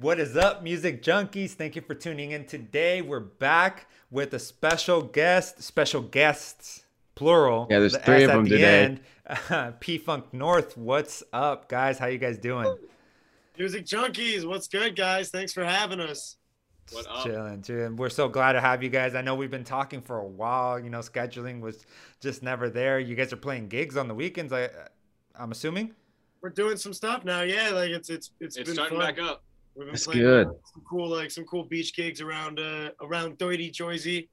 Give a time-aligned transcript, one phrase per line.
[0.00, 1.50] What is up, music junkies?
[1.50, 3.02] Thank you for tuning in today.
[3.02, 7.66] We're back with a special guest, special guests, plural.
[7.68, 8.98] Yeah, there's the three S of them the today.
[9.58, 9.74] end.
[9.80, 10.78] P Funk North.
[10.78, 11.98] What's up, guys?
[11.98, 12.74] How you guys doing?
[13.58, 15.28] Music junkies, what's good, guys?
[15.28, 16.36] Thanks for having us.
[16.92, 17.24] What up?
[17.26, 17.96] Chilling, chilling.
[17.96, 19.14] We're so glad to have you guys.
[19.14, 20.80] I know we've been talking for a while.
[20.80, 21.84] You know, scheduling was
[22.20, 22.98] just never there.
[22.98, 24.50] You guys are playing gigs on the weekends.
[24.50, 24.70] I,
[25.38, 25.94] I'm assuming.
[26.40, 27.42] We're doing some stuff now.
[27.42, 29.06] Yeah, like it's it's it's It's been starting fun.
[29.14, 29.44] back up.
[29.74, 30.48] We've been That's playing good.
[30.72, 34.28] some cool like some cool beach gigs around uh around Doity, Jersey.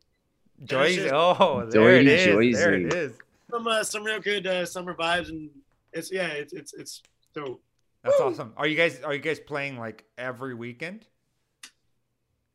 [0.63, 1.09] Joyce.
[1.11, 2.57] Oh, there it Joyzy, is.
[2.57, 2.95] There it Joyzy.
[2.95, 3.11] is.
[3.51, 5.49] Some uh, some real good uh, summer vibes and
[5.93, 7.01] it's yeah it's it's it's
[7.33, 7.61] dope.
[8.03, 8.53] That's awesome.
[8.57, 11.05] Are you guys are you guys playing like every weekend?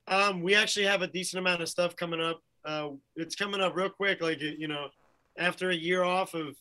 [0.09, 2.43] Um, we actually have a decent amount of stuff coming up.
[2.65, 4.21] Uh, it's coming up real quick.
[4.21, 4.89] Like you know,
[5.39, 6.57] after a year off of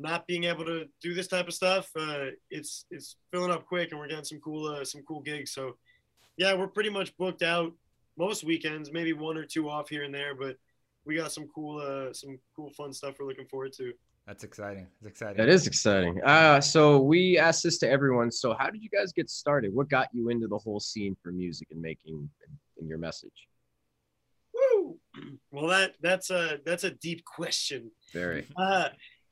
[0.00, 3.90] not being able to do this type of stuff, uh, it's it's filling up quick,
[3.90, 5.52] and we're getting some cool uh, some cool gigs.
[5.52, 5.76] So,
[6.36, 7.72] yeah, we're pretty much booked out
[8.16, 8.92] most weekends.
[8.92, 10.56] Maybe one or two off here and there, but
[11.04, 13.92] we got some cool uh, some cool fun stuff we're looking forward to.
[14.26, 14.86] That's exciting.
[15.00, 15.36] It's exciting.
[15.38, 16.20] That is exciting.
[16.22, 18.30] Uh, so we asked this to everyone.
[18.30, 19.74] So how did you guys get started?
[19.74, 22.28] What got you into the whole scene for music and making
[22.78, 23.48] and your message?
[24.54, 24.98] Woo!
[25.52, 27.90] Well, that that's a that's a deep question.
[28.12, 28.46] Very.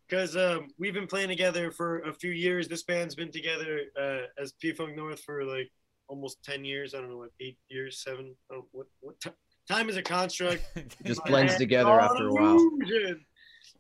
[0.09, 2.69] Because um, we've been playing together for a few years.
[2.69, 5.71] This band's been together uh, as P Funk North for like
[6.09, 6.95] almost ten years.
[6.95, 8.35] I don't know what eight years, seven.
[8.51, 9.31] I what what ti-
[9.71, 10.65] time is a construct.
[11.05, 12.57] Just blends head together on after a while.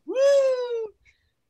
[0.07, 0.93] Woo!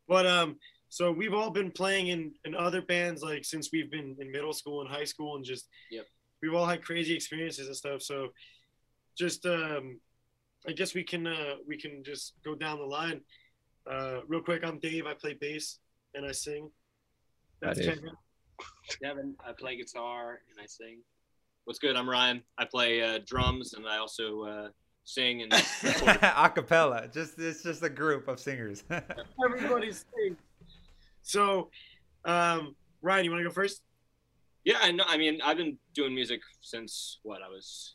[0.07, 0.57] But um,
[0.89, 4.53] so we've all been playing in in other bands like since we've been in middle
[4.53, 6.07] school and high school and just Yep.
[6.43, 8.03] we've all had crazy experiences and stuff.
[8.03, 8.29] So
[9.17, 10.01] just um,
[10.67, 13.21] I guess we can uh, we can just go down the line.
[13.91, 15.07] Uh, real quick, I'm Dave.
[15.07, 15.79] I play bass
[16.15, 16.71] and I sing.
[17.61, 18.11] That's That is- Kevin.
[19.01, 20.99] Devin, I play guitar and I sing.
[21.65, 21.95] What's good?
[21.95, 22.43] I'm Ryan.
[22.59, 24.69] I play uh, drums and I also uh,
[25.05, 25.53] sing and
[25.85, 26.21] record.
[26.23, 27.13] Acapella.
[27.13, 28.83] Just it's just a group of singers.
[29.45, 30.37] Everybody sing.
[31.23, 31.71] So,
[32.25, 33.83] um, Ryan, you want to go first?
[34.65, 35.05] yeah, I know.
[35.07, 37.95] I mean, I've been doing music since what I was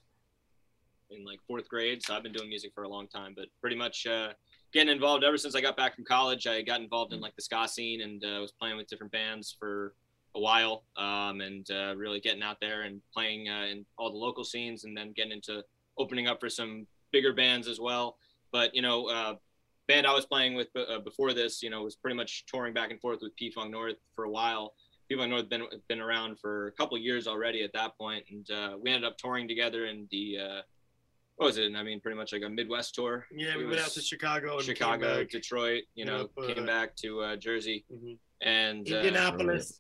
[1.10, 3.34] in like fourth grade, so I've been doing music for a long time.
[3.36, 4.30] But pretty much uh,
[4.74, 6.48] getting involved ever since I got back from college.
[6.48, 9.56] I got involved in like the ska scene and uh, was playing with different bands
[9.58, 9.94] for
[10.36, 14.18] a while, um, and uh, really getting out there and playing uh, in all the
[14.18, 15.64] local scenes, and then getting into
[15.98, 18.18] opening up for some bigger bands as well.
[18.52, 19.36] But you know, uh,
[19.88, 22.92] band I was playing with uh, before this, you know, was pretty much touring back
[22.92, 24.74] and forth with P Funk North for a while.
[25.08, 28.50] P Funk North been been around for a couple years already at that point, and
[28.50, 30.62] uh, we ended up touring together in the uh,
[31.38, 31.72] what was it?
[31.76, 33.26] I mean, pretty much like a Midwest tour.
[33.36, 35.30] Yeah, we went out to Chicago and Chicago, came back.
[35.32, 35.84] Detroit.
[35.96, 38.18] You know, Yep, uh, came back to uh, Jersey, Mhm.
[38.42, 39.80] and uh, Indianapolis.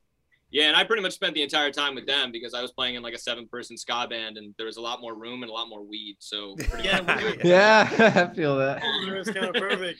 [0.51, 2.95] yeah, and I pretty much spent the entire time with them because I was playing
[2.95, 5.53] in like a seven-person ska band, and there was a lot more room and a
[5.53, 6.15] lot more weed.
[6.19, 7.87] So pretty Yeah, much, Yeah,
[8.31, 8.81] I feel that.
[8.83, 9.99] It was kind of perfect.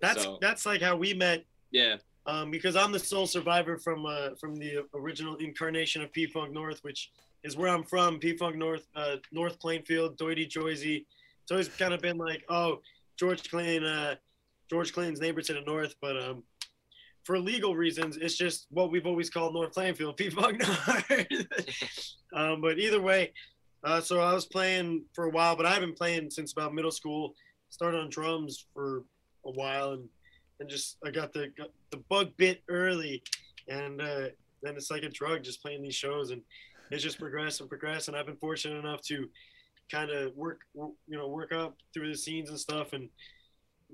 [0.00, 1.44] That's So- that's like how we met.
[1.70, 1.96] yeah,
[2.26, 6.52] Um, because I'm the sole survivor from uh, from the original incarnation of P Funk
[6.52, 7.10] North, which
[7.46, 8.18] is where I'm from.
[8.18, 11.06] P Funk North, uh, North Plainfield, Doity, Jersey.
[11.42, 12.80] It's always kind of been like, oh,
[13.16, 14.16] George Clinton, uh,
[14.68, 16.42] George Clinton's neighbor to the north, but um,
[17.22, 21.26] for legal reasons, it's just what we've always called North Plainfield, P Funk North.
[22.34, 23.32] um, but either way,
[23.84, 26.90] uh, so I was playing for a while, but I've been playing since about middle
[26.90, 27.34] school.
[27.68, 29.04] Started on drums for
[29.44, 30.08] a while, and
[30.58, 33.22] and just I got the got the bug bit early,
[33.68, 34.28] and uh,
[34.62, 36.42] then it's like a drug just playing these shows, and
[36.90, 38.08] it's just progressed and progressed.
[38.08, 39.28] And I've been fortunate enough to
[39.90, 43.08] kind of work you know work up through the scenes and stuff, and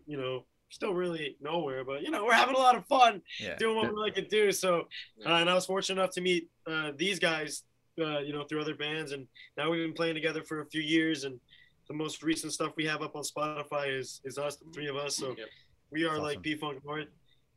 [0.07, 3.57] you know still really nowhere, but you know we're having a lot of fun yeah.
[3.57, 4.51] doing what we like to do.
[4.51, 4.89] So,
[5.27, 7.65] uh, and I was fortunate enough to meet uh, these guys,
[8.01, 9.27] uh, you know, through other bands, and
[9.57, 11.25] now we've been playing together for a few years.
[11.25, 11.39] And
[11.89, 14.97] the most recent stuff we have up on Spotify is is us, the three of
[14.97, 15.17] us.
[15.17, 15.49] So Yep.
[15.91, 16.43] we are That's like awesome.
[16.43, 17.09] P Funk North,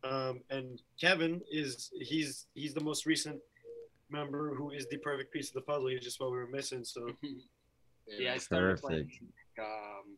[0.04, 3.40] um, and Kevin is he's he's the most recent
[4.10, 5.88] member who is the perfect piece of the puzzle.
[5.88, 6.84] He's just what we were missing.
[6.84, 7.07] So
[8.07, 9.10] Yeah, I started playing.
[9.60, 10.18] Um,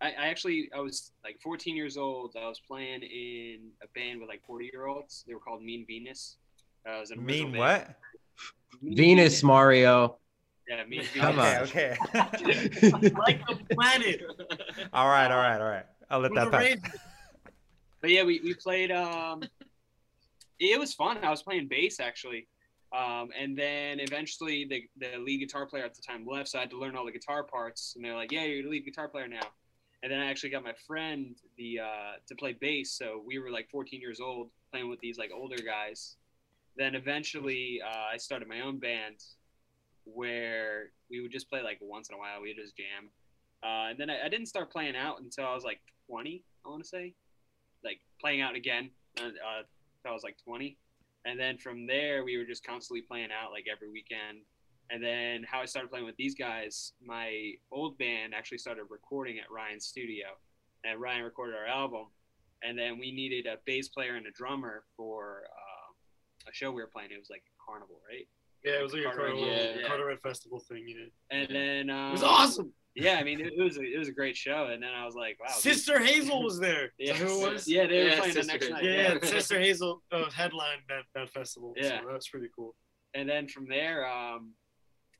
[0.00, 2.36] I, I actually I was like 14 years old.
[2.40, 5.24] I was playing in a band with like 40 year olds.
[5.26, 6.36] They were called Mean Venus.
[6.86, 7.96] Uh, it was an Mean what?
[8.82, 10.18] Mean Venus, Mario.
[10.68, 11.10] Yeah, Mean Venus.
[11.14, 11.56] Come Venus.
[11.56, 11.62] on.
[11.62, 13.10] Okay, okay.
[13.18, 14.22] like the planet.
[14.92, 15.86] all right, all right, all right.
[16.10, 16.92] I'll let We're that pass.
[18.00, 18.92] But yeah, we, we played.
[18.92, 19.42] Um,
[20.60, 21.18] it was fun.
[21.22, 22.46] I was playing bass actually,
[22.94, 26.62] um, and then eventually the the lead guitar player at the time left, so I
[26.62, 27.94] had to learn all the guitar parts.
[27.96, 29.48] And they're like, "Yeah, you're the lead guitar player now."
[30.02, 32.92] And then I actually got my friend the uh, to play bass.
[32.92, 36.16] So we were like 14 years old playing with these like older guys.
[36.76, 39.16] Then eventually uh, I started my own band,
[40.04, 42.42] where we would just play like once in a while.
[42.42, 43.08] We would just jam.
[43.64, 46.68] Uh, and then I, I didn't start playing out until I was like 20, I
[46.68, 47.14] want to say.
[47.82, 49.62] Like playing out again uh, uh,
[49.98, 50.76] until I was like 20.
[51.24, 54.38] And then from there, we were just constantly playing out like every weekend.
[54.90, 59.38] And then how I started playing with these guys, my old band actually started recording
[59.38, 60.26] at Ryan's studio.
[60.84, 62.06] And Ryan recorded our album.
[62.62, 66.82] And then we needed a bass player and a drummer for uh, a show we
[66.82, 67.10] were playing.
[67.12, 68.26] It was like Carnival, right?
[68.62, 69.86] Yeah, it was like a Carter- Carnival, yeah.
[69.86, 70.86] Carter Red Festival thing.
[70.86, 72.72] You know, And then um, it was awesome.
[72.94, 74.66] Yeah, I mean, it, it was a, it was a great show.
[74.72, 75.46] And then I was like, wow.
[75.48, 76.92] these- Sister Hazel was there.
[76.98, 77.66] Yeah, that who was?
[77.66, 78.76] Yeah, they were Yeah, playing the Sister next Hazel.
[78.76, 78.84] night.
[78.84, 81.74] Yeah, yeah, Sister Hazel uh, headlined that, that festival.
[81.76, 82.00] Yeah.
[82.00, 82.74] so that's pretty cool.
[83.14, 84.52] And then from there, um,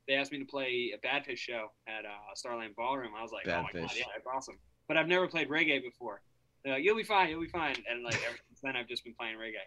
[0.07, 3.13] they asked me to play a Badfish show at uh, Starland Ballroom.
[3.19, 3.99] I was like, oh my god, Badfish.
[3.99, 4.59] yeah, that's awesome.
[4.87, 6.21] But I've never played reggae before.
[6.65, 7.75] They're like, you'll be fine, you'll be fine.
[7.91, 9.65] And like ever since then, I've just been playing reggae.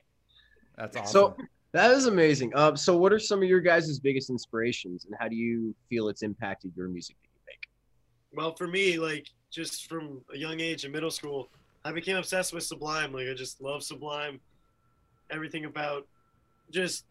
[0.78, 1.12] That's awesome.
[1.12, 1.36] So
[1.74, 2.56] that is amazing.
[2.56, 6.08] Um, so what are some of your guys' biggest inspirations, and how do you feel
[6.10, 7.27] it's impacted your music that you make?
[8.34, 11.50] Well, for me, like just from a young age in middle school,
[11.84, 13.14] I became obsessed with Sublime.
[13.14, 14.40] Like I just love Sublime.
[15.30, 16.08] Everything about
[16.72, 17.06] just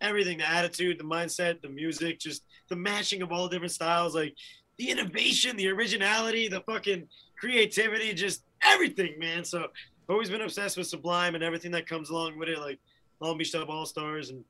[0.00, 4.34] everything, the attitude, the mindset, the music, just the matching of all different styles, like
[4.76, 7.08] the innovation, the originality, the fucking
[7.38, 9.44] creativity, just everything, man.
[9.44, 12.78] So I've always been obsessed with Sublime and everything that comes along with it, like
[13.20, 14.44] Long Beach Dub All Stars and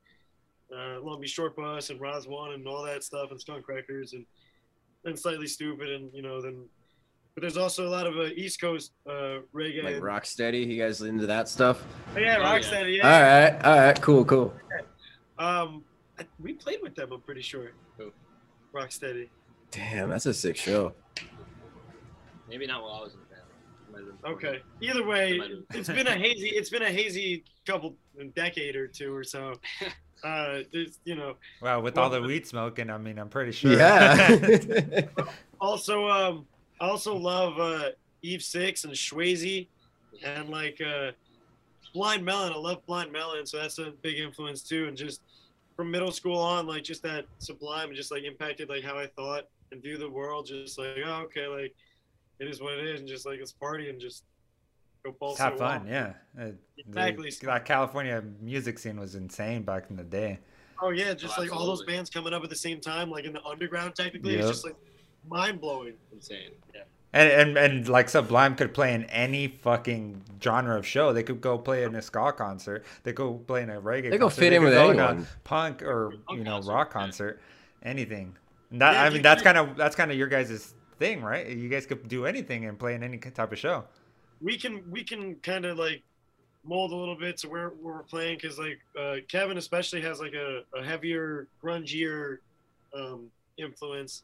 [0.75, 4.13] uh, Long Beach Short Bus and Ras One and all that stuff and Skunk Records
[4.13, 4.25] and
[5.05, 6.65] and Slightly Stoopid and you know then
[7.35, 10.81] but there's also a lot of uh, east coast uh reggae Like and- Rocksteady, you
[10.81, 11.83] guys into that stuff?
[12.15, 12.59] Oh, yeah Oh, yeah.
[12.59, 14.53] rocksteady All yeah right, all right, cool, cool.
[15.37, 15.83] um
[16.19, 18.11] I, we played with them i'm pretty sure Who?
[18.73, 19.29] rocksteady
[19.71, 20.93] Damn, that's a sick show.
[22.47, 23.41] Maybe not while I was in the band.
[23.91, 25.41] Might have been before okay either way
[25.73, 27.95] it's been a hazy it's been a hazy couple
[28.35, 29.53] decade or two or so
[30.25, 33.77] uh there's you know well, with all the weed smoking, I mean, I'm pretty sure.
[33.77, 35.01] Yeah.
[35.61, 36.45] also um
[36.81, 37.91] I also love uh
[38.21, 39.67] eve six and Shwayze
[40.23, 41.11] and like uh
[41.93, 45.21] blind melon i love blind melon so that's a big influence too and just
[45.77, 49.45] from middle school on like just that sublime just like impacted like how i thought
[49.71, 51.73] and view the world just like oh okay like
[52.39, 54.23] it is what it is and just like it's party and just
[55.05, 56.13] go balls Just have to the fun, yeah.
[56.39, 57.31] Uh, the- Exactly.
[57.43, 60.39] that California music scene was insane back in the day.
[60.81, 63.23] oh yeah just Oh, like all those bands coming up at the same time like
[63.25, 64.41] in the underground technically Yep.
[64.41, 64.75] it's just like
[65.29, 66.51] mind-blowing insane.
[66.73, 66.81] Yeah.
[67.13, 71.13] And, and and like Sublime could play in any fucking genre of show.
[71.13, 72.83] They could go play in a ska concert.
[73.03, 74.11] They go play in a reggae.
[74.11, 74.41] They go concert.
[74.41, 75.27] fit in with go in a anyone.
[75.45, 76.99] punk or Punk you know concert, rock yeah.
[77.01, 77.41] concert,
[77.83, 78.35] anything.
[78.71, 81.47] And that Yeah, I mean that's kind of that's kind of your guys' thing, right?
[81.47, 83.85] You guys could do anything and play in any type of show.
[84.41, 86.01] We can we can kind of like
[86.63, 90.19] mold a little bit to where, where we're playing because like uh, Kevin especially has
[90.19, 92.37] like a, a heavier grungier
[92.95, 93.27] um,
[93.57, 94.23] influence.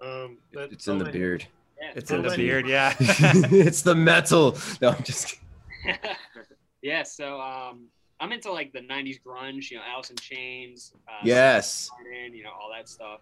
[0.00, 1.46] Um, that It's in the Owen- beard.
[1.80, 1.90] Yeah.
[1.94, 2.94] It's in the Owen- beard, yeah.
[3.00, 4.56] it's the metal.
[4.80, 5.36] No, I'm just
[5.84, 5.98] kidding.
[6.82, 7.86] yeah, so um,
[8.20, 11.90] I'm into like the '90s grunge, you know, Alice in Chains, uh, Yes.
[11.90, 13.20] Soundgarden, you know, all that stuff.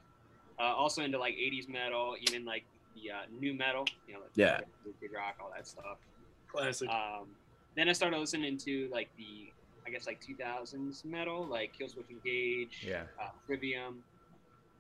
[0.58, 2.64] Uh, also into like '80s metal, even like
[2.96, 4.60] the uh, nu metal, you know, like Yeah.
[5.00, 5.98] Kid Rock, all that stuff.
[6.50, 6.88] classic.
[6.88, 7.26] Um,
[7.76, 9.52] then I started listening to like the,
[9.86, 13.02] I guess like 2000s metal, like Killswitch Engage, yeah.
[13.20, 14.02] uh, Trivium.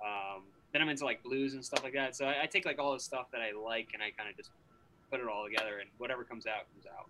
[0.04, 2.16] Um, then I'm into like blues and stuff like that.
[2.16, 4.36] So I, I take like all the stuff that I like and I kind of
[4.36, 4.50] just
[5.10, 7.06] put it all together, and whatever comes out comes out.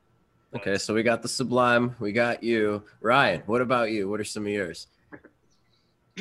[0.53, 3.43] But- Okay, so we got the Sublime, we got you, Ryan.
[3.47, 4.09] What about you?
[4.09, 4.87] What are some of yours?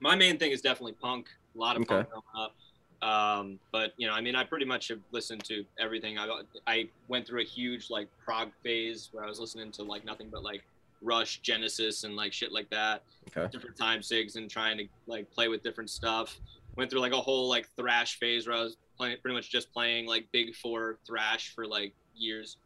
[0.00, 1.28] my main thing is definitely punk.
[1.54, 1.94] A lot of Okay.
[1.94, 2.54] punk growing up.
[3.02, 6.18] Um, but you know, I mean, I pretty much have listened to everything.
[6.18, 10.04] I I went through a huge like prog phase where I was listening to like
[10.04, 10.62] nothing but like
[11.02, 13.02] Rush, Genesis, and like shit like that.
[13.28, 13.50] Okay.
[13.50, 16.38] Different time sigs and trying to like play with different stuff.
[16.76, 19.72] Went through like a whole like thrash phase where I was playing pretty much just
[19.72, 22.58] playing like big four thrash for like years.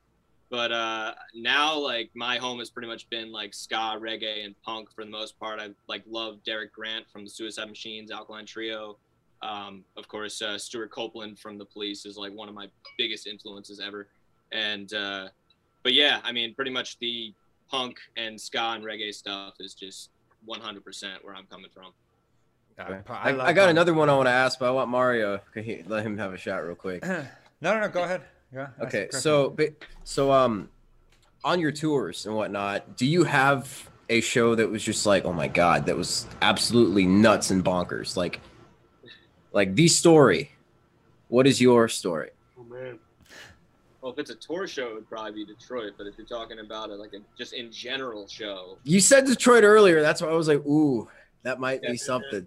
[0.50, 4.92] But uh, now, like my home has pretty much been like ska, reggae, and punk
[4.94, 5.60] for the most part.
[5.60, 8.96] I like love Derek Grant from the Suicide Machines, Alkaline Trio.
[9.44, 13.26] Um, of course, uh, Stewart Copeland from the Police is like one of my biggest
[13.26, 14.08] influences ever.
[14.52, 15.28] And uh,
[15.82, 17.34] but yeah, I mean, pretty much the
[17.70, 20.10] punk and ska and reggae stuff is just
[20.48, 20.80] 100%
[21.22, 21.92] where I'm coming from.
[22.78, 23.70] I, I, I got punk.
[23.70, 25.40] another one I want to ask, but I want Mario.
[25.52, 27.04] Can he, let him have a shot real quick.
[27.06, 27.24] no,
[27.60, 27.88] no, no.
[27.88, 28.22] Go ahead.
[28.52, 28.68] Yeah.
[28.80, 29.74] Okay, so but-
[30.04, 30.68] so um,
[31.44, 35.32] on your tours and whatnot, do you have a show that was just like, oh
[35.32, 38.16] my god, that was absolutely nuts and bonkers?
[38.16, 38.40] Like,
[39.54, 40.50] like the story.
[41.28, 42.30] What is your story?
[42.58, 42.98] oh man.
[44.02, 45.94] Well, if it's a tour show, it would probably be Detroit.
[45.96, 49.64] But if you're talking about it like a just in general show, You said Detroit
[49.64, 50.02] earlier.
[50.02, 51.08] That's why I was like, ooh,
[51.42, 51.92] that might Yeah.
[51.92, 52.46] be something.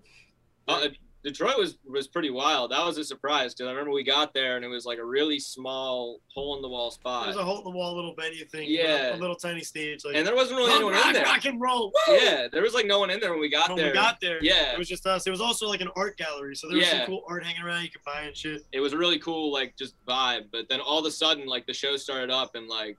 [0.67, 0.89] Uh,
[1.27, 2.71] Detroit was was pretty wild.
[2.71, 5.03] That was a surprise because I remember we got there and it was like a
[5.05, 7.25] really small hole in the wall spot.
[7.25, 8.67] It was a hole in the wall little venue thing.
[8.69, 9.15] Yeah.
[9.15, 10.05] A little tiny stage.
[10.05, 11.23] Like, and there wasn't really anyone rock, in there.
[11.25, 11.91] rock and roll.
[12.07, 12.13] Woo!
[12.15, 13.87] Yeah, there was like no one in there when we got when there.
[13.87, 14.71] When we got there, Yeah.
[14.73, 15.27] it was just us.
[15.27, 16.99] It was also like an art gallery, so there was Yeah.
[16.99, 18.63] some cool art hanging around you could buy and shit.
[18.71, 20.45] it was a really cool like just vibe.
[20.51, 22.97] But then all of a sudden, like the show started up and like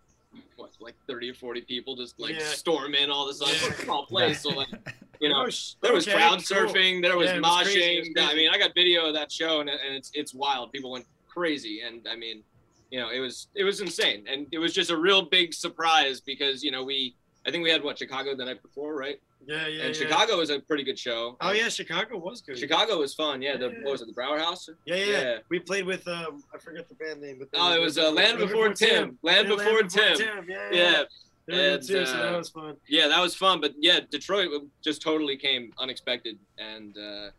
[0.56, 2.44] what like thirty or forty people just like Yeah.
[2.46, 3.54] storm in all of a sudden.
[3.62, 3.72] Yeah.
[3.84, 4.68] Small place, so like
[5.20, 5.46] you know.
[5.82, 6.56] There was okay, crowd cool.
[6.56, 7.02] surfing.
[7.02, 8.14] There was Yeah, it was moshing.
[8.16, 10.72] was I mean, I got video of that show, and, and it's it's wild.
[10.72, 12.42] People went crazy, and I mean,
[12.90, 16.20] you know, it was it was insane, and it was just a real big surprise
[16.20, 17.14] because you know we
[17.46, 19.20] I think we had what Chicago the night before, right?
[19.46, 19.84] Yeah, yeah.
[19.84, 20.02] and yeah.
[20.02, 21.36] Chicago was a pretty good show.
[21.40, 22.58] Oh yeah, Chicago was good.
[22.58, 23.40] Chicago was fun.
[23.40, 23.82] Yeah, the Yeah.
[23.82, 24.06] what was it?
[24.08, 24.68] The Brauer House.
[24.84, 25.36] Yeah, yeah, Yeah.
[25.48, 28.38] We played with um, I forget the band name, but Oh, it was uh, Land
[28.38, 29.18] Before Tim.
[29.22, 30.16] Land Yeah, Before Tim.
[30.18, 30.68] Yeah, yeah.
[30.72, 31.06] Yeah, They were good
[31.48, 32.76] And, too, so that uh, was fun.
[32.88, 33.60] yeah, that was fun.
[33.60, 34.50] But yeah, Detroit
[34.82, 37.30] just totally came unexpected, and uh,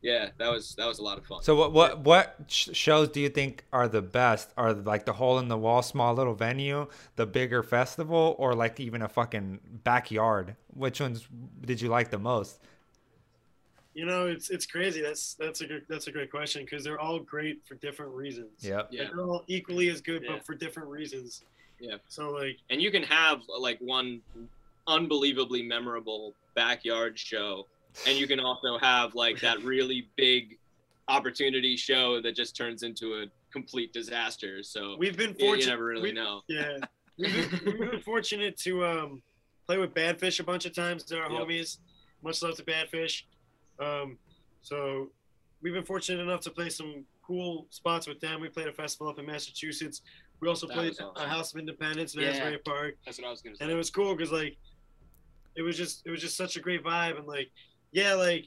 [0.00, 1.42] yeah, that was that was a lot of fun.
[1.42, 4.52] So what what what shows do you think are the best?
[4.56, 8.78] Are like the hole in the wall, small little venue, the bigger festival, or like
[8.80, 10.56] even a fucking backyard?
[10.74, 11.26] Which ones
[11.64, 12.60] did you like the most?
[13.94, 15.02] You know, it's it's crazy.
[15.02, 18.50] That's that's a good that's a great question because they're all great for different reasons.
[18.60, 18.88] Yep.
[18.92, 19.02] Yeah.
[19.02, 20.34] Like, they're all equally as good, Yeah.
[20.34, 21.42] but for different reasons.
[21.80, 21.96] Yeah.
[22.08, 24.20] So like, and you can have like one
[24.86, 27.66] unbelievably memorable backyard show
[28.06, 30.58] and you can also have like that really big
[31.08, 35.72] opportunity show that just turns into a complete disaster so we've been you, you fortunate.
[35.72, 36.78] never really we- know Yeah,
[37.18, 39.22] we've been, we've been fortunate to um,
[39.66, 41.04] play with Badfish a bunch of times.
[41.04, 41.42] They're our Yep.
[41.42, 41.78] homies.
[42.22, 43.22] Much love to Badfish.
[43.78, 44.16] Um,
[44.62, 45.10] so
[45.62, 48.40] we've been fortunate enough to play some cool spots with them.
[48.40, 50.00] We played a festival up in Massachusetts.
[50.40, 51.10] We also That played awesome.
[51.16, 52.28] a House of Independence in Yeah.
[52.28, 53.64] Asbury Park, That's what I was gonna say.
[53.64, 54.56] and it was cool because like
[55.56, 57.50] it was just it was just such a great vibe and like
[57.92, 58.46] yeah like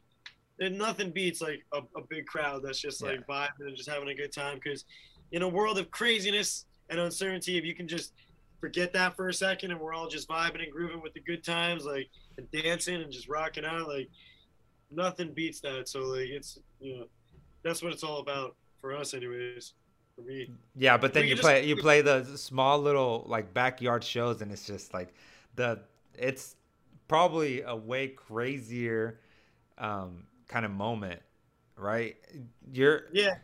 [0.59, 4.07] and nothing beats like a, a big crowd that's just like vibing and just having
[4.09, 4.85] a good time because
[5.31, 8.13] in a world of craziness and uncertainty if you can just
[8.61, 11.43] forget that for a second and we're all just vibing and grooving with the good
[11.43, 12.07] times like
[12.37, 14.07] and dancing and just rocking out like
[14.91, 17.05] nothing beats that so like it's you know
[17.63, 19.73] that's what it's all about for us anyways
[20.21, 23.53] for me Yeah, but then We you just- play you play the small little like
[23.53, 25.13] backyard shows, and it's just like
[25.55, 25.81] the
[26.17, 26.55] it's
[27.07, 29.19] probably a way crazier
[29.77, 31.21] um, kind of moment,
[31.75, 32.15] right?
[32.71, 33.35] You're yeah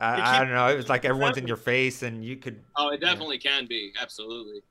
[0.00, 0.68] I, You I don't know.
[0.68, 2.62] It was like everyone's in your face, and you could.
[2.76, 4.62] oh it definitely can be absolutely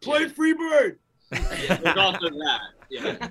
[0.00, 0.96] play freebird
[1.30, 2.60] there's also that
[2.90, 3.28] yeah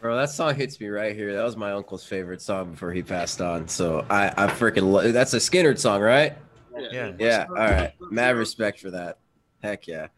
[0.00, 1.34] Bro, that song hits me right here.
[1.34, 3.68] That was my uncle's favorite song before he passed on.
[3.68, 5.12] So I, I freaking love.
[5.12, 6.36] That's a Skynyrd song, right?
[6.78, 7.12] Yeah.
[7.18, 7.46] Yeah.
[7.48, 7.92] All right.
[8.10, 9.18] Mad respect for that.
[9.62, 10.08] Heck yeah.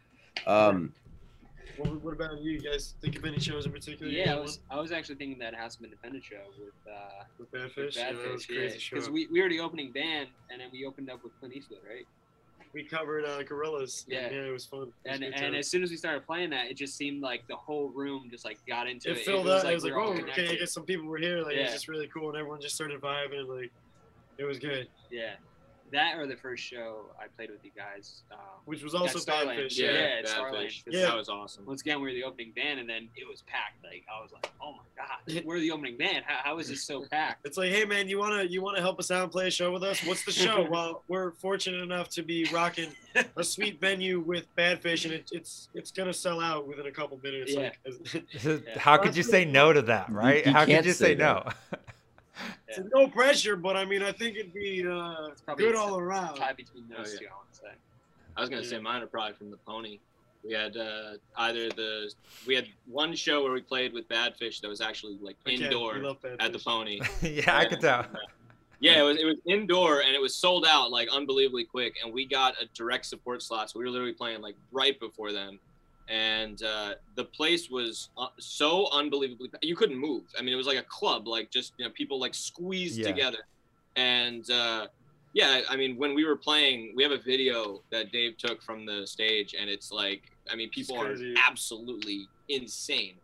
[0.47, 0.93] Um,
[1.77, 4.81] what, what about you guys think of any shows in particular Yeah, I was, I
[4.81, 7.97] was actually thinking that House of Independence show with uh, with Badfish?
[7.97, 8.97] Yeah, that was Badfish, crazy show.
[8.97, 11.81] because we, we were the opening band, and then we opened up with Clint Eastwood,
[11.89, 12.07] right?
[12.75, 14.05] We covered uh, Gorillaz.
[14.09, 14.31] Yeah.
[14.31, 14.83] yeah, it was fun.
[14.83, 15.55] It was And and time.
[15.55, 18.45] as soon as we started playing that, it just seemed like the whole room just
[18.47, 19.25] like got into it it.
[19.27, 19.65] filled up.
[19.65, 21.43] like it was like, oh, okay, I guess some people were here.
[21.43, 23.41] Like, it was just really cool, and everyone just started vibing.
[23.41, 23.71] And, like,
[24.39, 24.89] it was good.
[25.11, 25.35] Yeah,
[25.93, 28.23] that or the first show I played with you guys.
[28.33, 29.59] Um, Which was also Starland.
[29.59, 29.79] Badfish.
[29.79, 30.21] Yeah, Yeah.
[30.23, 30.73] yeah, Starland.
[30.87, 31.01] Yeah.
[31.07, 33.83] that was awesome once again, we were the opening band, and then it was packed.
[33.85, 36.25] Like I was like, oh my god, we're the opening band.
[36.27, 37.47] How, how is this so packed?
[37.47, 39.73] It's like, hey man, you wanna you wanna help us out and play a show
[39.73, 40.05] with us?
[40.05, 40.67] What's the show?
[40.71, 42.91] well, we're fortunate enough to be rocking
[43.37, 47.19] a sweet venue with Badfish, and it, it's it's gonna sell out within a couple
[47.23, 47.53] minutes.
[47.55, 47.71] Yeah.
[48.45, 50.45] Like, How could you say no to that, right?
[50.45, 51.49] you How could you say say no?
[52.69, 56.37] It's no pressure, but I mean, I think it'd be uh, probably good all around.
[56.37, 57.19] Tie between those Oh, yeah.
[57.19, 57.73] two, I want to say.
[58.37, 59.99] I was gonna say mine are probably from the Pony.
[60.45, 62.11] We had uh, either the
[62.47, 65.95] we had one show where we played with Badfish that was actually like Okay, indoor
[65.95, 66.37] we love Badfish.
[66.41, 67.01] at the Pony.
[67.23, 68.07] yeah, I could tell.
[68.81, 72.13] Yeah, it was it was indoor and it was sold out like unbelievably quick, and
[72.13, 73.71] we got a direct support slot.
[73.71, 75.61] So we were literally playing like right before them,
[76.09, 80.25] and uh, the place was uh, so unbelievably you couldn't move.
[80.39, 83.09] I mean, it was like a club, like just you know people like squeezed Yeah.
[83.13, 83.39] together,
[83.97, 84.87] and uh,
[85.33, 88.85] yeah, I mean when we were playing, we have a video that Dave took from
[88.85, 91.17] the stage, and it's like I mean people are
[91.49, 93.22] absolutely insane.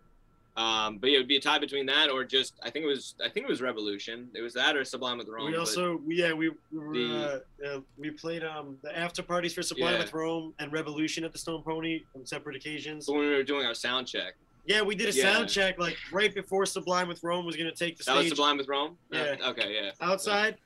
[0.59, 2.89] Um, but yeah, it would be a tie between that or just I think it
[2.89, 4.29] was I think it was Revolution.
[4.35, 5.47] It was that or Sublime with Rome.
[5.53, 9.55] We also, yeah, we we, were, The- uh, uh, we played um the after parties
[9.55, 9.99] for Sublime Yeah.
[10.01, 13.07] with Rome and Revolution at the Stone Pony on separate occasions.
[13.07, 14.35] But when we were doing our sound check,
[14.67, 15.33] Yeah, we did a Yeah.
[15.33, 18.31] sound check like right before Sublime with Rome was gonna take the that was stage
[18.37, 18.99] Sublime with Rome.
[19.13, 19.37] Yeah.
[19.51, 19.73] Okay.
[19.75, 19.93] Yeah.
[20.01, 20.57] outside.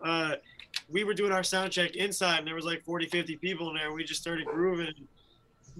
[0.00, 0.36] Uh,
[0.88, 3.74] we were doing our sound check inside, and there was like 40, 50 people in
[3.76, 3.92] there.
[3.92, 4.94] We just started grooving.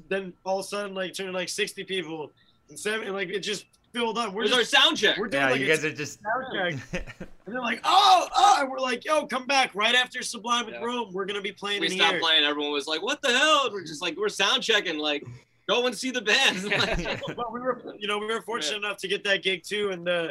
[0.08, 2.32] Then all of a sudden, like, turned like 60 people
[2.70, 4.32] and seven, and like it just filled up.
[4.32, 5.18] We're Where's our just sound check?
[5.18, 6.20] we're doing yeah, like you guys are just.
[6.22, 7.16] sound check.
[7.46, 10.76] And they're like, oh, oh, and we're like, yo, come back right after Sublime with
[10.76, 10.84] Yeah.
[10.84, 11.10] Rome.
[11.12, 12.20] We're gonna be playing we in stopped here.
[12.20, 12.44] playing.
[12.44, 14.98] Everyone was like, "What the hell?" And we're just like, we're sound checking.
[14.98, 15.24] Like,
[15.68, 16.62] go and see the band.
[16.70, 19.90] Like, But we were, you know, we were fortunate enough to get that gig too,
[19.90, 20.28] and uh,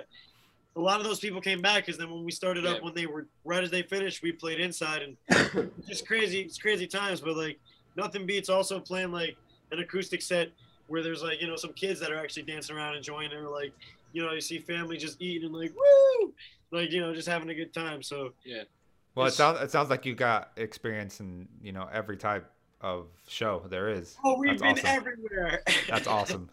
[0.78, 3.06] a lot of those people came back because then when we started up, when they
[3.06, 7.20] were right as they finished, we played inside, and just crazy, it's crazy times.
[7.20, 7.60] But like,
[7.98, 9.36] nothing beats also playing like
[9.74, 10.52] an acoustic set
[10.90, 13.48] where there's like, you know, some kids that are actually dancing around enjoying it, or
[13.48, 13.72] like,
[14.12, 16.34] you know, you see family just eating and like, woo,
[16.72, 18.02] like you know, just having a good time.
[18.04, 18.64] So yeah
[19.16, 22.50] Well, it sounds it sounds like you got experience in you know every type
[22.82, 24.16] of show there is.
[24.24, 25.02] oh, we've That's been awesome.
[25.02, 25.62] everywhere.
[25.90, 26.50] That's awesome.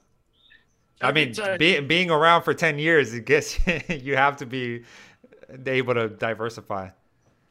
[1.00, 1.58] I mean, time.
[1.58, 4.84] be, being around for ten years, it gets you have to be
[5.66, 6.88] able to diversify.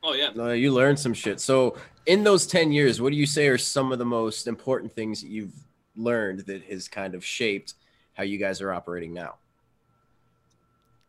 [0.03, 0.31] oh yeah.
[0.35, 1.39] No, you learned some shit.
[1.39, 4.93] So, in those 10 years, what do you say are some of the most important
[4.93, 5.53] things that you've
[5.95, 7.73] learned that has kind of shaped
[8.13, 9.35] how you guys are operating now?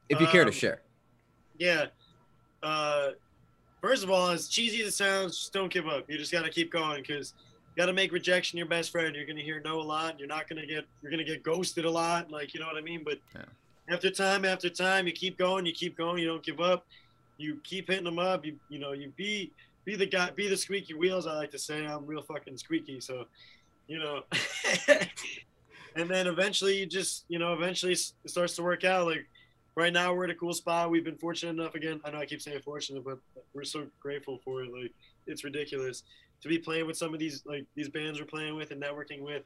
[0.08, 0.82] If you care to Um, share.
[1.58, 1.86] Yeah.
[2.62, 3.10] Uh,
[3.80, 6.08] first of all, as cheesy as it sounds, just don't give up.
[6.10, 9.14] You just got to keep going because you got to make rejection your best friend.
[9.16, 10.18] You're gonna hear no a lot.
[10.18, 10.84] You're not gonna get.
[11.02, 12.30] You're gonna get ghosted a lot.
[12.30, 13.02] Like you know what I mean.
[13.04, 13.42] But Yeah.
[13.88, 15.66] after time after time, you keep going.
[15.66, 16.18] You keep going.
[16.22, 16.86] You don't give up.
[17.36, 18.46] You keep hitting them up.
[18.46, 19.50] You you know you be
[19.84, 20.30] be the guy.
[20.30, 21.26] Be the squeaky wheels.
[21.26, 22.98] I like to say I'm real fucking squeaky.
[23.00, 23.26] So,
[23.86, 24.22] you know.
[25.96, 29.26] and then eventually you just you know eventually it starts to work out like
[29.76, 30.90] right now we're at a cool spot.
[30.90, 32.00] We've been fortunate enough again.
[32.04, 33.18] I know I keep saying fortunate, but
[33.54, 34.72] we're so grateful for it.
[34.72, 34.92] Like
[35.26, 36.02] it's ridiculous
[36.42, 39.20] to be playing with some of these like these bands we're playing with and networking
[39.22, 39.42] with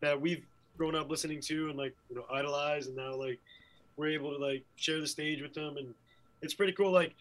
[0.00, 0.44] that we've
[0.76, 3.38] grown up listening to and like you know idolize and now like
[3.96, 5.94] we're able to like share the stage with them and
[6.42, 6.90] it's pretty cool.
[6.90, 7.14] Like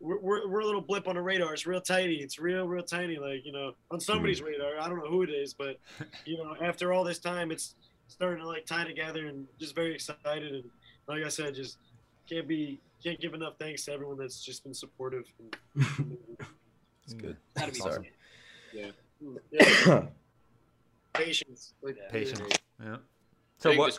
[0.00, 1.54] we're, we're, we're a little blip on the radar.
[1.54, 2.14] It's real tiny.
[2.14, 3.18] It's real real tiny.
[3.18, 4.46] Like you know on somebody's hmm.
[4.46, 4.78] radar.
[4.80, 5.78] I don't know who it is, but
[6.24, 7.74] you know after all this time, it's
[8.08, 10.64] starting to like tie together and just very excited and
[11.08, 11.78] like I said, just
[12.28, 15.24] can't be can't give enough thanks to everyone that's just been supportive.
[15.76, 16.16] And,
[17.04, 17.20] It's hmm.
[17.20, 17.36] good.
[17.56, 18.12] Gotta be Sorry.
[19.52, 20.06] yeah,
[21.14, 22.58] patience, like Patience.
[22.82, 22.94] Yeah.
[22.94, 22.98] I
[23.58, 23.98] So think what?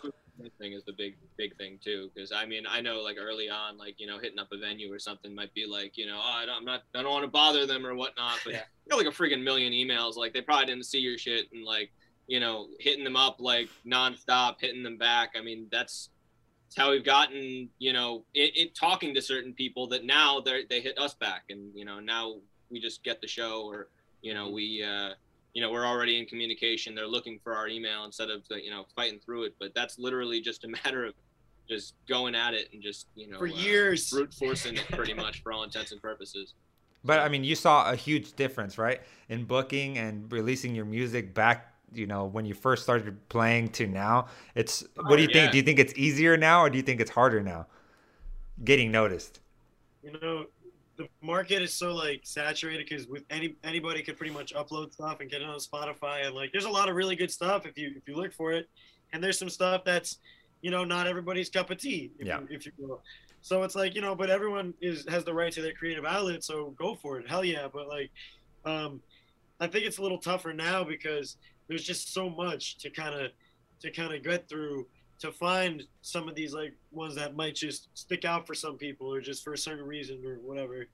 [0.59, 3.77] Thing is the big big thing too because i mean i know like early on
[3.77, 6.31] like you know hitting up a venue or something might be like you know oh,
[6.41, 8.61] I don't, i'm not i don't want to bother them or whatnot but Yeah.
[8.85, 11.63] you got like a freaking million emails like they probably didn't see your shit and
[11.65, 11.91] like
[12.27, 16.09] you know hitting them up like nonstop hitting them back i mean that's
[16.67, 20.65] it's how we've gotten you know it, it talking to certain people that now they
[20.69, 22.35] they hit us back and you know now
[22.69, 23.87] we just get the show or
[24.21, 25.11] you know we uh
[25.53, 28.85] you know we're already in communication they're looking for our email instead of you know
[28.95, 31.13] fighting through it but that's literally just a matter of
[31.67, 34.09] just going at it and just you know for uh, years.
[34.09, 36.53] brute forcing it pretty much for all intents and purposes
[37.03, 41.33] But I mean, you saw a huge difference, right, in booking and releasing your music
[41.33, 41.73] back.
[41.93, 44.27] You know, when you first started playing to now.
[44.55, 45.33] It's what do you yeah.
[45.33, 45.51] think?
[45.51, 47.67] Do you think it's easier now, or do you think it's harder now?
[48.63, 49.39] Getting noticed.
[50.03, 50.47] You know,
[50.97, 55.19] the market is so like saturated because with any anybody could pretty much upload stuff
[55.19, 57.77] and get it on Spotify and like there's a lot of really good stuff if
[57.77, 58.67] you if you look for it,
[59.13, 60.19] and there's some stuff that's
[60.61, 62.11] you know not everybody's cup of tea.
[62.19, 62.39] If Yeah.
[62.41, 63.01] You, if you will.
[63.41, 66.43] So it's like you know, but everyone is has the right to their creative outlet,
[66.43, 67.29] so go for it.
[67.29, 67.67] Hell yeah!
[67.71, 68.11] But like,
[68.65, 69.01] um,
[69.59, 73.31] I think it's a little tougher now because there's just so much to kind of
[73.81, 74.87] to kind of get through
[75.19, 79.11] to find some of these like ones that might just stick out for some people
[79.11, 80.85] or just for a certain reason or whatever.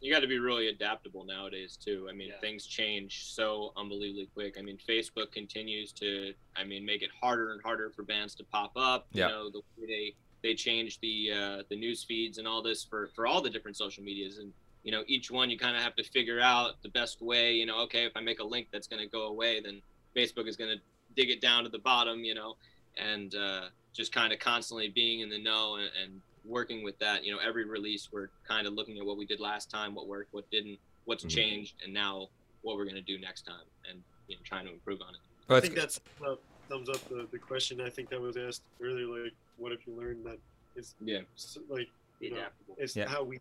[0.00, 2.08] you got to be really adaptable nowadays too.
[2.10, 2.40] I mean, Yeah.
[2.40, 4.56] things change so unbelievably quick.
[4.58, 8.44] I mean, Facebook continues to, I mean, make it harder and harder for bands to
[8.44, 9.06] pop up.
[9.12, 9.28] Yeah.
[9.28, 12.82] You know, the way they they change the uh, the news feeds and all this
[12.82, 15.82] for for all the different social medias, and you know, each one you kind of
[15.84, 17.52] have to figure out the best way.
[17.54, 19.80] You know, okay, if I make a link that's going to go away, then
[20.16, 20.82] Facebook is going to
[21.14, 22.24] dig it down to the bottom.
[22.24, 22.56] You know,
[22.96, 23.62] and uh,
[23.94, 27.24] just kind of constantly being in the know and, and working with that.
[27.24, 30.06] You know, every release we're kind of looking at what we did last time, what
[30.08, 31.30] worked, what didn't, what's Mhm.
[31.30, 32.28] changed, and now
[32.62, 35.20] what we're gonna do next time, and you know, trying to improve on it.
[35.46, 36.36] But I it's, think that's uh,
[36.68, 37.80] thumbs up the, the question.
[37.80, 39.06] I think that was asked earlier.
[39.06, 40.38] Like, what if you learn that
[40.76, 41.20] it's Yeah.
[41.68, 41.88] like
[42.20, 42.76] you know, adaptable.
[42.78, 43.08] it's Yeah.
[43.08, 43.38] how we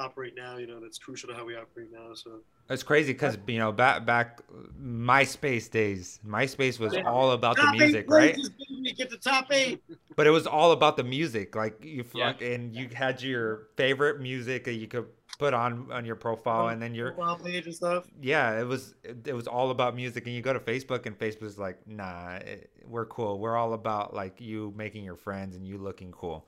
[0.00, 0.56] operate now.
[0.56, 2.14] You know, that's crucial to how we operate now.
[2.14, 4.40] So it's crazy because you know back back
[4.80, 7.02] MySpace days, MySpace was Yeah.
[7.02, 8.34] all about the Top eight music, right?
[8.34, 8.50] places,
[8.96, 9.80] Get the top eight.
[10.16, 11.54] But it was all about the music.
[11.54, 12.32] Like you, Yeah.
[12.32, 15.06] fuck and you had your favorite music that you could
[15.38, 18.06] put on on your profile, and then your profile page and stuff.
[18.20, 20.26] yeah, it was it, it was all about music.
[20.26, 23.38] And you go to Facebook, and Facebook's like, nah, it, we're cool.
[23.38, 26.46] We're all about like you making your friends and you looking cool.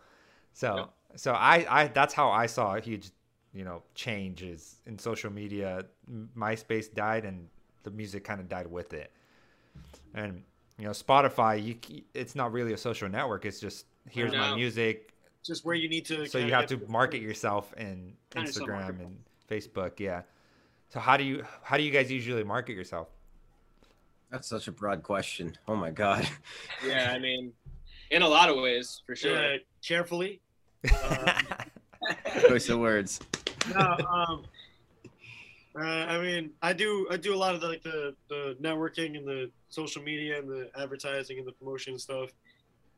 [0.53, 0.91] So Yep.
[1.17, 3.11] so I I that's how I saw a huge
[3.53, 5.85] you know changes in social media.
[6.37, 7.49] MySpace died, and
[7.83, 9.13] the music kind of died with it.
[10.15, 10.43] And
[10.79, 13.45] you know Spotify, you it's not really a social network.
[13.45, 15.13] It's just here's my music.
[15.43, 16.27] just where you need to.
[16.27, 19.19] So you have to the- market yourself in Kinda Instagram and
[19.51, 19.99] Facebook.
[20.01, 20.23] Yeah.
[20.89, 23.09] So how do you how do you guys usually market yourself?
[24.31, 25.57] That's such a broad question.
[25.69, 26.27] Oh my god.
[26.87, 27.53] Yeah, I mean,
[28.11, 29.53] in a lot of ways, for sure.
[29.53, 30.41] Yeah, carefully.
[30.91, 31.41] Uh,
[32.49, 33.21] Choice of words.
[33.75, 34.45] No, um,
[35.75, 39.17] uh, I mean, I do I do a lot of the, like the the networking
[39.17, 42.31] and the social media and the advertising and the promotion stuff,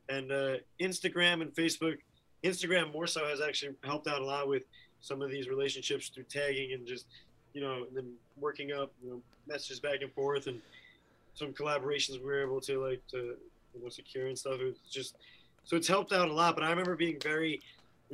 [0.09, 1.97] and uh, Instagram and Facebook.
[2.43, 4.63] Instagram more so has actually helped out a lot with
[5.01, 7.07] some of these relationships through tagging and just
[7.53, 10.61] you know and then working up you know messages back and forth and
[11.33, 13.35] some collaborations we were able to like to
[13.73, 14.59] you know, secure and stuff.
[14.59, 15.15] It's just
[15.63, 16.55] so it's helped out a lot.
[16.55, 17.61] But I remember being very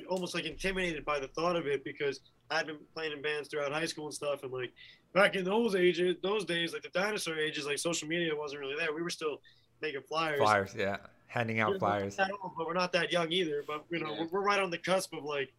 [0.09, 3.71] almost like intimidated by the thought of it because I'd been playing in bands throughout
[3.71, 4.71] high school and stuff, and like
[5.13, 8.75] back in those ages, those days, like the dinosaur ages, like social media wasn't really
[8.77, 8.93] there.
[8.93, 9.41] We were still
[9.81, 10.39] making flyers.
[10.39, 10.97] flyers, yeah.
[11.27, 12.17] Handing We're out flyers.
[12.19, 13.63] old, but we're not that young either.
[13.65, 14.21] But you know, Yeah.
[14.21, 15.51] we're, we're right on the cusp of like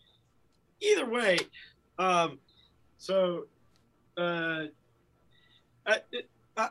[0.81, 1.39] either way.
[1.99, 2.39] Um,
[2.99, 3.47] so,
[4.19, 4.65] uh,
[5.87, 6.69] I, it, uh,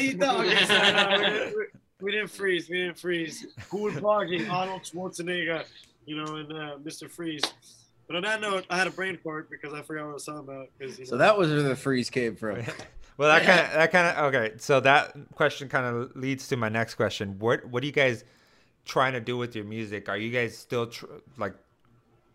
[0.00, 1.66] you know, okay, so, no, we, didn't, we-
[1.98, 2.68] we didn't freeze.
[2.68, 3.46] We didn't freeze.
[3.70, 4.50] Who was blogging?
[4.50, 5.64] Arnold Schwarzenegger,
[6.06, 7.10] you know, and uh, Mr.
[7.10, 7.42] Freeze.
[8.06, 10.24] But on that note, I had a brain fart because I forgot what I was
[10.24, 10.68] talking about.
[10.80, 12.62] 'cause, you So know, that was where the freeze came from.
[13.18, 14.54] well, that kind of that kind of okay.
[14.58, 17.38] So that question kind of leads to my next question.
[17.38, 18.24] What what are you guys
[18.84, 20.08] trying to do with your music?
[20.08, 21.54] Are you guys still tr- like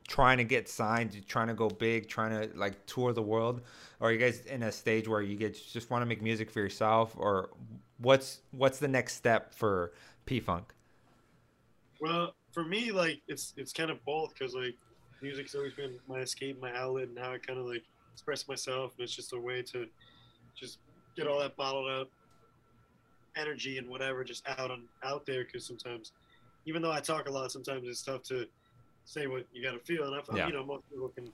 [0.09, 3.61] trying to get signed, trying to go big, trying to like tour the world,
[4.01, 6.51] or are you guys in a stage where you get just want to make music
[6.51, 7.49] for yourself, or
[7.99, 9.93] what's what's the next step for
[10.25, 10.73] P Funk?
[12.01, 14.75] Well, for me, like it's it's kind of both because like
[15.21, 17.83] music's always been my escape, my outlet, and how I kind of like
[18.13, 18.93] express myself.
[18.97, 19.85] And it's just a way to
[20.55, 20.79] just
[21.15, 22.09] get all that bottled up
[23.37, 25.45] energy and whatever just out on out there.
[25.45, 26.11] Because sometimes,
[26.65, 28.45] even though I talk a lot, sometimes it's tough to
[29.05, 30.05] say what you got to feel.
[30.05, 30.47] And I feel Yeah.
[30.47, 31.31] you know most people can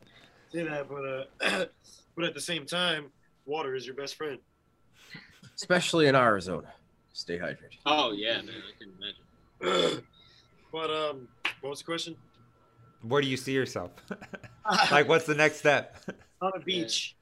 [0.52, 1.66] say that, but uh,
[2.16, 3.12] but at the same time,
[3.46, 4.40] water is your best friend.
[5.56, 6.74] Especially in Arizona.
[7.14, 7.80] Stay hydrated.
[7.86, 10.04] Oh yeah, man, I can imagine.
[10.72, 11.28] but um,
[11.62, 12.16] what was the question?
[13.02, 13.92] Where do you see yourself?
[14.92, 15.98] like, what's the next step?
[16.42, 17.16] on a beach,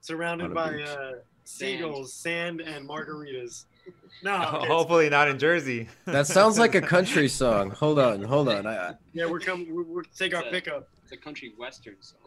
[0.00, 0.86] surrounded a by beach.
[0.88, 1.12] uh,
[1.44, 3.64] seagulls, sand, and margaritas.
[4.22, 5.88] No, okay, Hopefully not in Jersey.
[6.04, 7.70] That sounds like a country song.
[7.72, 8.64] Hold on, hold on.
[8.66, 9.74] I, I- yeah, we're coming.
[9.74, 10.88] We're, we're take our a- pickup.
[11.02, 12.20] It's a country western song.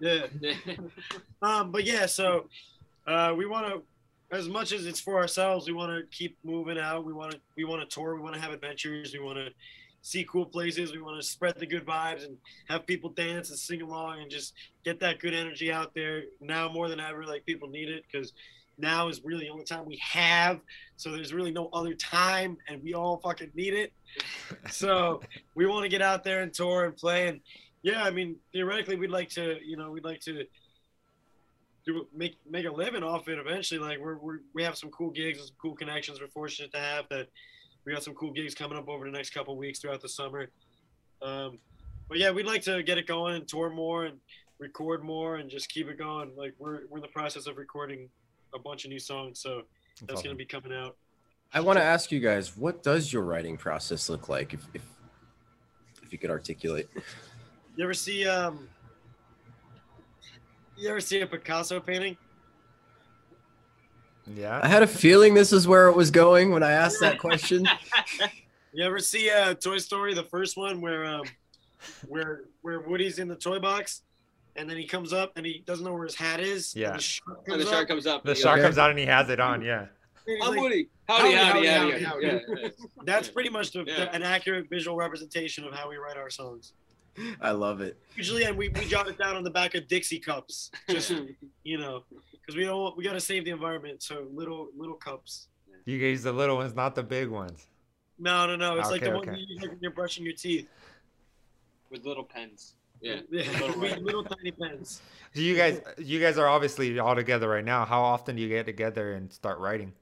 [0.00, 0.26] Yeah.
[0.40, 0.54] Yeah.
[1.42, 2.46] Um, but yeah, so
[3.06, 3.82] uh, we want to,
[4.34, 7.04] as much as it's for ourselves, we want to keep moving out.
[7.04, 8.14] We want to, we want to tour.
[8.14, 9.12] We want to have adventures.
[9.12, 9.48] We want to
[10.08, 10.92] see cool places.
[10.92, 14.30] We want to spread the good vibes and have people dance and sing along and
[14.30, 16.22] just get that good energy out there.
[16.40, 18.32] Now more than ever, like people need it because
[18.78, 20.60] now is really the only time we have.
[20.96, 23.92] So there's really no other time, and we all fucking need it.
[24.70, 25.20] So
[25.54, 27.28] we want to get out there and tour and play.
[27.28, 27.40] And
[27.82, 30.44] yeah, I mean, theoretically, we'd like to, you know, we'd like to
[31.84, 33.78] do make make a living off it eventually.
[33.78, 36.20] Like we're, we're we have some cool gigs and some cool connections.
[36.20, 37.28] We're fortunate to have that.
[37.88, 40.50] We got some cool gigs coming up over the next couple weeks throughout the summer.
[41.22, 41.58] Um,
[42.06, 44.18] but yeah, we'd like to get it going and tour more and
[44.58, 46.32] record more and just keep it going.
[46.36, 48.10] Like we're we're in the process of recording
[48.54, 49.62] a bunch of new songs, so
[50.06, 50.96] that's gonna be coming out.
[51.54, 54.52] I want to ask you guys, what does your writing process look like?
[54.52, 54.82] If, if,
[56.02, 56.90] if you could articulate.
[57.74, 58.68] You ever see um?
[60.76, 62.18] You ever see a Picasso painting?
[64.34, 64.60] Yeah.
[64.62, 67.66] I had a feeling this is where it was going when I asked that question.
[68.74, 71.22] You ever see uh, Toy Story, the first one, where um,
[72.06, 74.02] where where Woody's in the toy box,
[74.56, 76.74] and then he comes up and he doesn't know where his hat is.
[76.74, 76.92] and Yeah.
[76.92, 78.24] the shark And the comes shark up, comes up.
[78.24, 79.62] The shark comes out and he has it on.
[79.62, 79.80] Yeah.
[79.80, 79.88] and
[80.26, 80.88] he's goes, I'm like, Woody.
[81.08, 81.66] Howdy, Howdy,
[82.04, 82.68] howdy, yeah.
[83.04, 83.96] That's pretty much the, Yeah.
[84.04, 86.74] the- an accurate visual representation of how we write our songs.
[87.40, 87.96] I love it.
[88.16, 91.12] Usually, and we, we jot it down on the back of Dixie cups, just
[91.64, 92.04] you know,
[92.48, 94.02] because we don't we got to save the environment.
[94.02, 95.48] So little little cups.
[95.84, 97.66] You use the little ones, not the big ones.
[98.18, 98.78] No, no, no.
[98.78, 100.66] It's like the Okay, one you use when you're brushing your teeth.
[101.90, 102.74] with little pens.
[103.00, 103.20] Yeah.
[103.30, 105.00] little, little tiny pens.
[105.34, 107.84] So you guys, you guys are obviously all together right now.
[107.84, 109.92] How often do you get together and start writing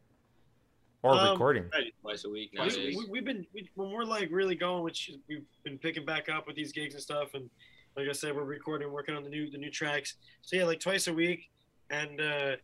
[1.02, 1.64] or Um, recording?
[1.74, 2.96] Right, Twice a week We, nowadays.
[2.96, 6.46] we, we've been we, when we're like really going, which we've been picking back up
[6.46, 7.48] with these gigs and stuff, and
[7.96, 10.14] like I said, we're recording, working on the new the new tracks.
[10.42, 11.50] So yeah, like twice a week,
[11.90, 12.56] and uh,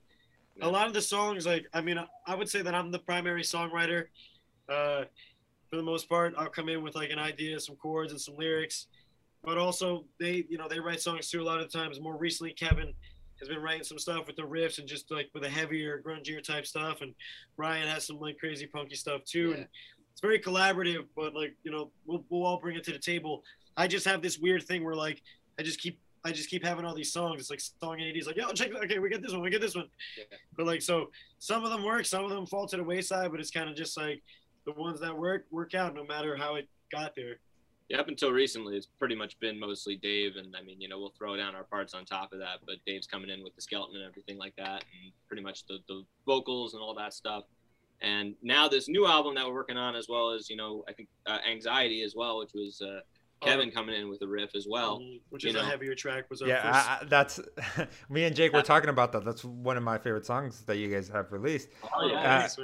[0.57, 0.67] Yeah.
[0.67, 3.43] a lot of the songs, like I mean, I, would say that I'm the primary
[3.43, 4.07] songwriter.
[4.69, 5.05] Uh,
[5.71, 8.37] for the most part, I'll come in with like an idea, some chords, and some
[8.37, 8.89] lyrics,
[9.43, 11.41] but also they, you know, they write songs too.
[11.41, 12.93] A lot of the times, more recently, Kevin
[13.39, 16.43] has been writing some stuff with the riffs and just like with a heavier, grungier
[16.43, 17.01] type stuff.
[17.01, 17.15] And
[17.57, 19.49] Ryan has some like crazy punky stuff too.
[19.49, 19.55] Yeah.
[19.57, 19.67] And
[20.13, 23.43] it's very collaborative, but like you know, we'll we'll all bring it to the table.
[23.79, 25.23] I just have this weird thing where like
[25.59, 27.41] I just keep I just keep having all these songs.
[27.41, 28.71] It's like song 80s, like, yo, check.
[28.75, 29.89] Okay, we get this one, we get this one.
[30.17, 30.25] Yeah.
[30.57, 33.41] But like, so some of them work, some of them fall to the wayside, but
[33.41, 34.23] it's kind of just like
[34.65, 37.39] the ones that work, work out no matter how it got there.
[37.89, 40.99] Yeah, up until recently, it's pretty much been mostly Dave, and I mean, you know,
[40.99, 43.61] we'll throw down our parts on top of that, but Dave's coming in with the
[43.61, 47.45] skeleton and everything like that, and pretty much the, the vocals and all that stuff.
[48.01, 50.93] And now this new album that we're working on, as well as you know, I
[50.93, 53.01] think uh, Anxiety as well, which was uh,
[53.42, 54.96] Kevin coming in with a riff as well.
[54.96, 56.88] Um, which you is a heavier track, was our Yeah, first.
[56.88, 57.40] I, I, that's
[58.11, 59.24] me and Jake were talking about that.
[59.24, 61.68] That's one of my favorite songs that you guys have released.
[61.83, 62.57] Oh yeah, Uh, thanks,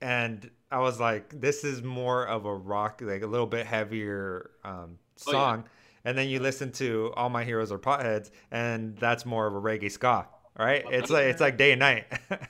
[0.00, 4.50] and I was like, this is more of a rock, like a little bit heavier
[4.64, 5.32] um, Oh, yeah.
[5.32, 5.64] song.
[6.04, 9.60] And then you listen to All My Heroes Are Potheads, and that's more of a
[9.60, 10.26] reggae ska,
[10.58, 10.84] right?
[10.88, 12.06] It's like it's like day and night.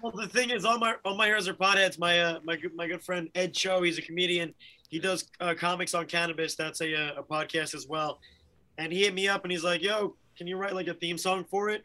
[0.00, 1.98] Well, the thing is, all my all my heroes are potheads.
[1.98, 4.54] My uh, my my good friend Ed Cho, he's a comedian.
[4.94, 6.54] He does uh, comics on cannabis.
[6.54, 8.20] That's a uh, a podcast as well.
[8.78, 11.18] And he hit me up and he's like, "Yo, can you write like a theme
[11.18, 11.84] song for it?"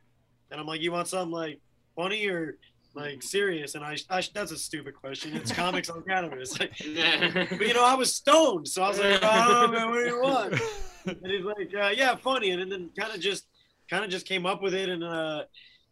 [0.52, 1.60] And I'm like, "You want something like
[1.95, 2.60] funny or
[2.93, 5.36] like serious?" And I, I that's a stupid question.
[5.36, 6.56] It's comics on cannabis.
[6.60, 10.22] But you know, I was stoned, so I was like, "Oh man, what do you
[10.22, 10.62] want?"
[11.08, 13.48] And he's like, uh, "Yeah, funny." And then kind of just
[13.89, 15.04] kind of just came up with it and.
[15.04, 15.45] uh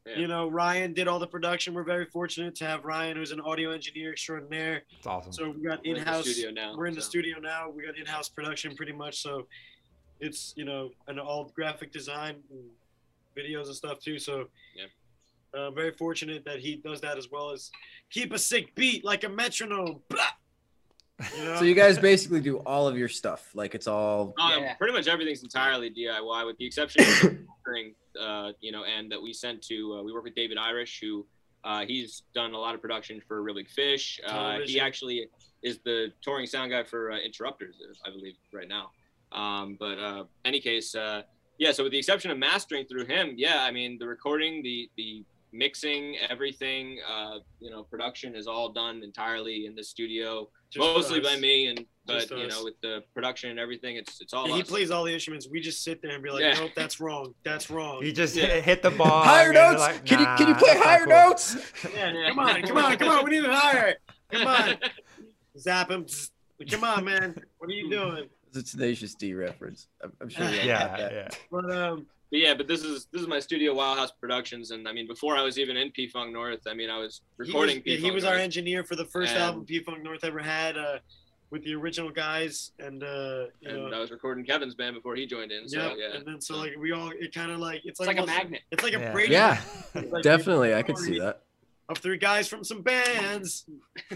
[0.08, 0.18] Yeah.
[0.20, 1.74] you know, Ryan did all the production.
[1.74, 4.84] We're very fortunate to have Ryan, who's an audio engineer extraordinaire.
[4.98, 5.34] it's awesome.
[5.34, 6.30] So we got We're in the in-house.
[6.30, 7.70] studio now, We're in the studio now.
[7.70, 9.22] We got in-house production pretty much.
[9.22, 9.48] So
[10.20, 12.64] it's you know an all graphic design, and
[13.38, 14.18] videos and stuff too.
[14.18, 14.86] So Yeah.
[15.54, 17.70] uh, very fortunate that he does that as well as
[18.10, 20.02] keep a sick beat like a metronome.
[20.10, 20.24] Blah!
[21.38, 21.56] You know?
[21.58, 23.50] So you guys basically do all of your stuff.
[23.56, 24.74] Like it's all Um, Yeah.
[24.76, 29.22] Pretty much everything's entirely DIY, with the exception of the uh, you know, and that
[29.22, 29.98] we sent to.
[29.98, 31.26] Uh, we work with David Irish, who
[31.64, 34.20] uh, he's done a lot of production for Real Big Fish.
[34.26, 35.28] Uh, he actually
[35.64, 37.76] is the touring sound guy for uh, Interrupters,
[38.06, 38.92] I believe, right now.
[39.32, 41.24] Um, but uh, any case, uh,
[41.58, 41.72] yeah.
[41.72, 45.24] So with the exception of mastering through him, yeah, I mean the recording, the the
[45.52, 51.20] mixing, everything, uh, you know, production is all done entirely in the studio, Just mostly
[51.22, 51.26] us.
[51.34, 54.56] by me, and but you know, with the production and everything, it's it's all Yeah,
[54.56, 54.70] he us.
[54.70, 55.48] plays all the instruments.
[55.50, 56.54] We just sit there and be like, Yeah.
[56.54, 57.34] nope, that's wrong.
[57.44, 58.04] That's wrong.
[58.04, 58.46] you just Yeah.
[58.48, 59.24] hit, hit the ball.
[59.24, 59.80] higher notes.
[59.82, 61.56] like, can you can you play higher cool." notes?
[61.94, 63.26] Yeah, come on, come on, come on.
[63.26, 63.96] We need it higher.
[64.32, 64.78] Come on.
[65.58, 66.06] Zap him.
[66.70, 67.36] Come on, man.
[67.58, 68.30] What are you doing?
[68.54, 69.88] It's a Tenacious D reference.
[70.04, 70.46] I'm, I'm sure.
[70.50, 71.12] you all Yeah, that.
[71.14, 71.28] yeah.
[71.52, 74.88] But um, But yeah, but this is this is my studio Wild House Productions, and
[74.88, 77.42] I mean before I was even in P Funk North, I mean I was he
[77.42, 80.04] was, recording yeah, he Funk was our engineer for the first And- album P Funk
[80.04, 80.98] North ever had uh,
[81.52, 85.16] with the original guys, and uh, you and know, I was recording Kevin's band before
[85.16, 85.70] he joined in.
[85.70, 88.00] So yeah, yeah, and then so like we all, it kind of like it's It's
[88.02, 88.62] like, like a magnet.
[88.72, 89.12] It's like a Yeah.
[89.14, 89.62] break Yeah,
[89.96, 90.76] Like, definitely.
[90.76, 91.44] I could see that.
[91.88, 93.64] of three guys from some bands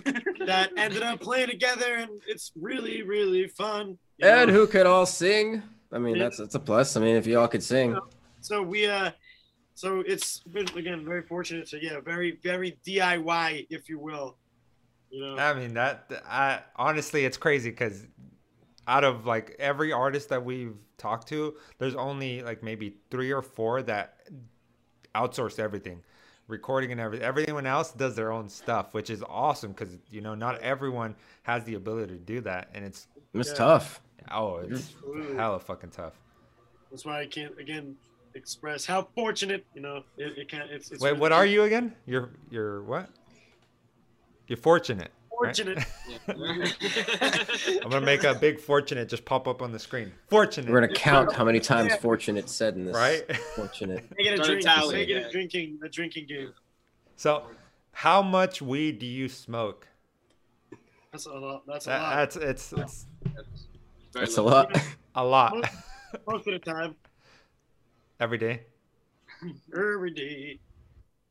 [0.46, 3.98] that ended up playing together, and it's really really fun.
[4.22, 4.54] And know?
[4.54, 5.64] who could all sing?
[5.92, 6.24] I mean, Yeah.
[6.24, 6.96] that's that's a plus.
[6.96, 7.98] I mean, if you all could sing.
[8.40, 9.12] so we uh
[9.76, 14.38] so it's been again very fortunate so yeah very very diy if you will
[15.10, 18.08] you know I mean that I honestly it's crazy because
[18.88, 23.42] out of like every artist that we've talked to, there's only like maybe three or
[23.44, 24.18] four that
[25.16, 26.02] outsource everything,
[26.48, 27.26] recording and everything.
[27.26, 31.64] Everyone else does their own stuff, which is awesome because you know not everyone has
[31.64, 33.56] the ability to do that, and it's It's Yeah.
[33.56, 34.02] tough.
[34.30, 35.36] Oh it's Absolutely.
[35.36, 36.14] hella fucking tough.
[36.92, 37.96] that's why i can't again
[38.36, 41.64] express how fortunate you know it, it can't it's, it's Wait, really what are you
[41.64, 41.94] again?
[42.06, 43.10] You're you're what?
[44.48, 45.12] You're fortunate.
[45.42, 45.56] right?
[45.56, 45.86] fortunate
[47.84, 50.12] I'm gonna make a big fortunate just pop up on the screen.
[50.30, 51.98] Fortunate, We're gonna count how many times Yeah.
[51.98, 52.96] "fortunate" said in this.
[52.96, 53.36] right?
[53.56, 54.06] Fortunate.
[54.18, 55.28] make it a It's a drink make it yeah.
[55.28, 56.54] a drinking a drinking game
[57.18, 57.44] So,
[57.92, 59.88] how much weed do you smoke?
[61.12, 63.06] that's a lot that's a lot that's it's, it's
[64.14, 64.78] Very That's a lot.
[65.16, 65.54] a lot
[66.28, 66.96] most of the time
[68.20, 68.62] every day.
[69.76, 70.60] every day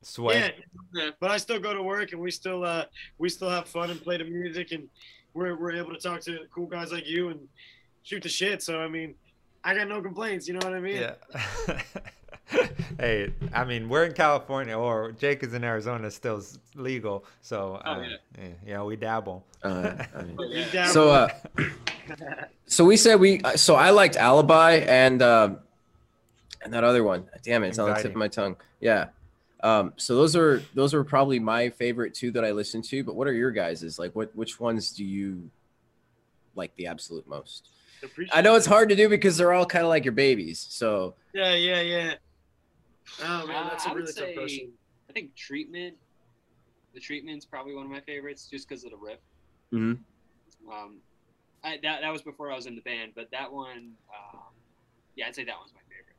[0.02, 0.54] Sweat.
[0.56, 0.64] yeah
[1.04, 1.10] Yeah.
[1.20, 2.84] but i still go to work and we still uh
[3.18, 4.88] we still have fun and play the music and
[5.34, 7.40] we're, we're able to talk to cool guys like you and
[8.02, 9.14] shoot the shit so i mean
[9.62, 11.14] i got no complaints you know what i mean Yeah.
[12.98, 16.42] hey, I mean, we're in California, or Jake is in Arizona, still
[16.74, 17.24] legal.
[17.42, 18.04] So, Oh, uh,
[18.38, 18.48] yeah.
[18.66, 19.44] yeah, we dabble.
[19.62, 20.92] Uh, I mean, We dabble.
[20.92, 21.28] so, uh,
[22.66, 23.40] so we said we.
[23.56, 25.50] So I liked Alibi and uh,
[26.62, 27.28] and that other one.
[27.42, 28.56] Damn it, it's on the tip of my tongue.
[28.80, 29.08] Yeah.
[29.62, 33.04] Um, so those are those are probably my favorite two that I listen to.
[33.04, 33.98] But what are your guys's?
[33.98, 35.50] Like, what which ones do you
[36.54, 37.68] like the absolute most?
[38.02, 40.66] Appreciate I know it's hard to do because they're all kind of like your babies.
[40.70, 42.14] So Yeah, yeah, yeah.
[43.22, 44.72] Oh man, that's Uh, a I would really tough say- question.
[45.08, 45.96] I think treatment.
[46.94, 49.20] The treatment's probably one of my favorites, just because of the riff.
[49.72, 49.98] Mhm.
[50.70, 51.00] Um,
[51.62, 54.40] I, that that was before I was in the band, but that one, um,
[55.16, 56.16] yeah, I'd say that one's my favorite.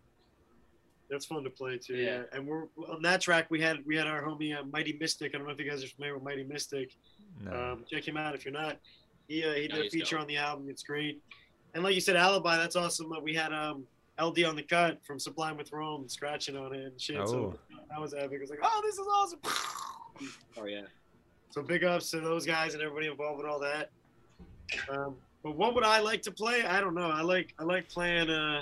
[1.10, 1.96] That's fun to play too.
[1.98, 2.20] Yeah.
[2.22, 2.24] Yeah.
[2.34, 3.50] And we're on that track.
[3.52, 5.34] We had we had our homie uh, Mighty Mystic.
[5.36, 6.96] I don't know if you guys are familiar with Mighty Mystic.
[7.42, 7.52] No.
[7.74, 8.78] Um, check him out if you're not.
[9.28, 10.22] He uh, he No, did a he's feature dope.
[10.22, 10.70] on the album.
[10.70, 11.22] It's great.
[11.74, 12.56] And like you said, Alibi.
[12.58, 13.12] That's awesome.
[13.12, 13.86] Uh, We had um
[14.20, 17.28] LD on the cut from Sublime with Rome scratching on it and shit.
[17.28, 17.58] So
[17.90, 18.34] that was epic.
[18.34, 19.40] It was like, oh, this is awesome.
[20.56, 20.82] Oh yeah.
[21.50, 23.90] So big ups to those guys and everybody involved with all that.
[24.90, 26.64] Um, but what would I like to play?
[26.64, 27.10] I don't know.
[27.10, 28.62] I like I like playing uh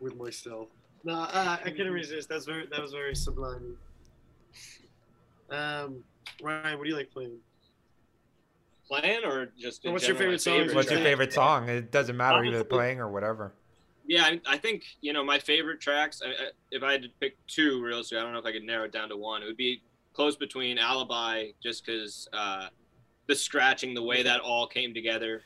[0.00, 0.68] with myself.
[1.04, 2.28] No, I, I couldn't resist.
[2.28, 3.76] That's very that was very sublime.
[5.50, 6.02] Um,
[6.42, 7.38] Ryan, what do you like playing?
[8.88, 9.84] Playing or just?
[9.84, 10.74] in What's your general, my favorite songs?
[10.74, 11.68] What's your favorite song?
[11.68, 13.52] It doesn't matter either playing or whatever.
[14.06, 16.22] Yeah, I, I think you know my favorite tracks.
[16.24, 18.52] I, I, if I had to pick two, real realistically, I don't know if I
[18.52, 19.42] could narrow it down to one.
[19.42, 19.82] It would be
[20.14, 22.68] close between Alibi, just because uh,
[23.26, 25.42] the scratching, the way that all came together.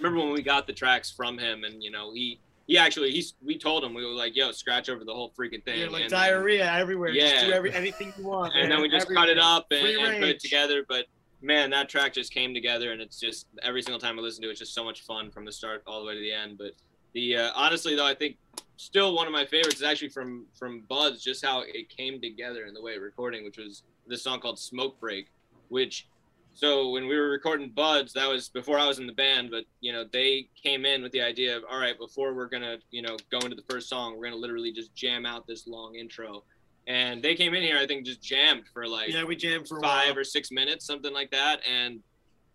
[0.00, 3.34] Remember when we got the tracks from him, and you know he he actually he's
[3.44, 5.80] we told him we were like, yo, scratch over the whole freaking thing.
[5.80, 7.12] Yeah, like and, diarrhea everywhere.
[7.12, 7.46] Just Yeah.
[7.46, 8.54] do every, anything you want.
[8.54, 10.84] and then we just cut it up and, and put it together.
[10.88, 11.06] But
[11.40, 14.48] man, that track just came together, and it's just every single time I listen to
[14.48, 16.58] it, it's just so much fun from the start all the way to the end.
[16.58, 16.72] But
[17.14, 18.36] the uh, honestly though, I think
[18.76, 22.64] still one of my favorites is actually from from Buds, just how it came together
[22.64, 25.28] in the way of recording, which was this song called Smoke Break,
[25.68, 26.08] which.
[26.54, 29.64] So when we were recording Buds, that was before I was in the band, but
[29.80, 33.00] you know they came in with the idea of all right, before we're gonna you
[33.00, 36.42] know go into the first song, we're gonna literally just jam out this long intro,
[36.88, 39.80] and they came in here I think just jammed for like Yeah, we jammed for
[39.80, 41.60] five or six minutes, something like that.
[41.70, 42.00] And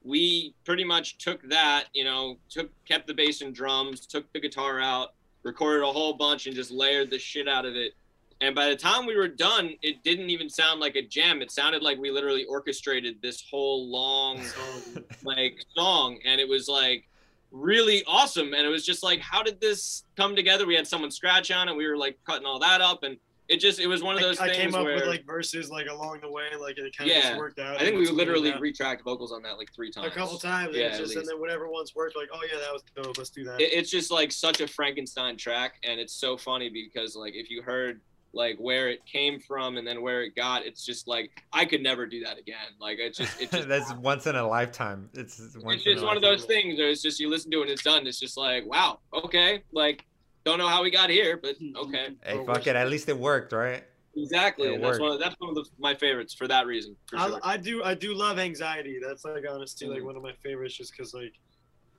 [0.04, 4.40] we pretty much took that, you know, took kept the bass and drums, took the
[4.40, 7.94] guitar out, recorded a whole bunch, and just layered the shit out of it.
[8.42, 11.42] And by the time we were done, it didn't even sound like a jam.
[11.42, 14.42] It sounded like we literally orchestrated this whole long
[15.24, 17.08] like song, and it was like
[17.52, 18.54] really awesome.
[18.54, 20.66] And it was just like, how did this come together?
[20.66, 21.76] We had someone scratch on it.
[21.76, 23.18] We were like cutting all that up, and
[23.50, 25.70] it just it was one of those I, I came up where with like verses
[25.70, 27.22] like along the way, like it kind of Yeah.
[27.24, 27.76] just worked out.
[27.76, 28.62] I think we literally worked out.
[28.62, 30.08] retracked vocals on that like three times.
[30.08, 30.76] a couple times.
[30.76, 33.18] Yeah, Yeah, at just, and then whatever ones worked, like, oh yeah, that was dope.
[33.18, 33.60] Let's do that.
[33.60, 37.50] It, it's just like such a Frankenstein track, and it's so funny because like if
[37.50, 38.00] you heard
[38.36, 41.84] like where it came from and then where it got, it's just like I could
[41.84, 42.56] never do that again.
[42.80, 45.10] Like it's just it's just That's once in a lifetime.
[45.14, 47.60] It's once it's just a one of those things where it's just you listen to
[47.60, 48.08] it and it's done.
[48.08, 50.06] It's just like wow, okay, like
[50.46, 52.76] don't know how we got here, but okay, Hey, Or fuck it.
[52.76, 53.84] At least it worked, right?
[54.16, 54.78] exactly.
[54.78, 56.96] That's one of, that's one of the, my favorites for that reason.
[57.10, 57.40] For sure.
[57.44, 59.00] I, I do I do love anxiety.
[59.04, 60.06] That's like honestly like Mhm.
[60.06, 61.34] one of my favorites, just because like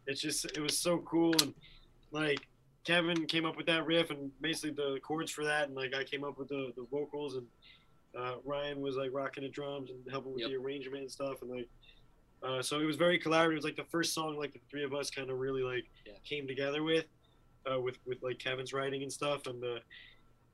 [0.06, 1.52] it's just it was so cool and
[2.12, 2.38] like
[2.86, 6.04] Kevin came up with that riff and basically the chords for that, and like I
[6.04, 7.46] came up with the the vocals and
[8.16, 10.50] uh, Ryan was like rocking the drums and helping with Yep.
[10.50, 11.68] the arrangement and stuff, and like
[12.46, 13.52] uh, so it was very collaborative.
[13.52, 15.84] It was like the first song like the three of us kind of really like
[16.06, 16.12] Yeah.
[16.28, 17.06] came together with
[17.72, 19.78] uh, with with like Kevin's writing and stuff, and uh,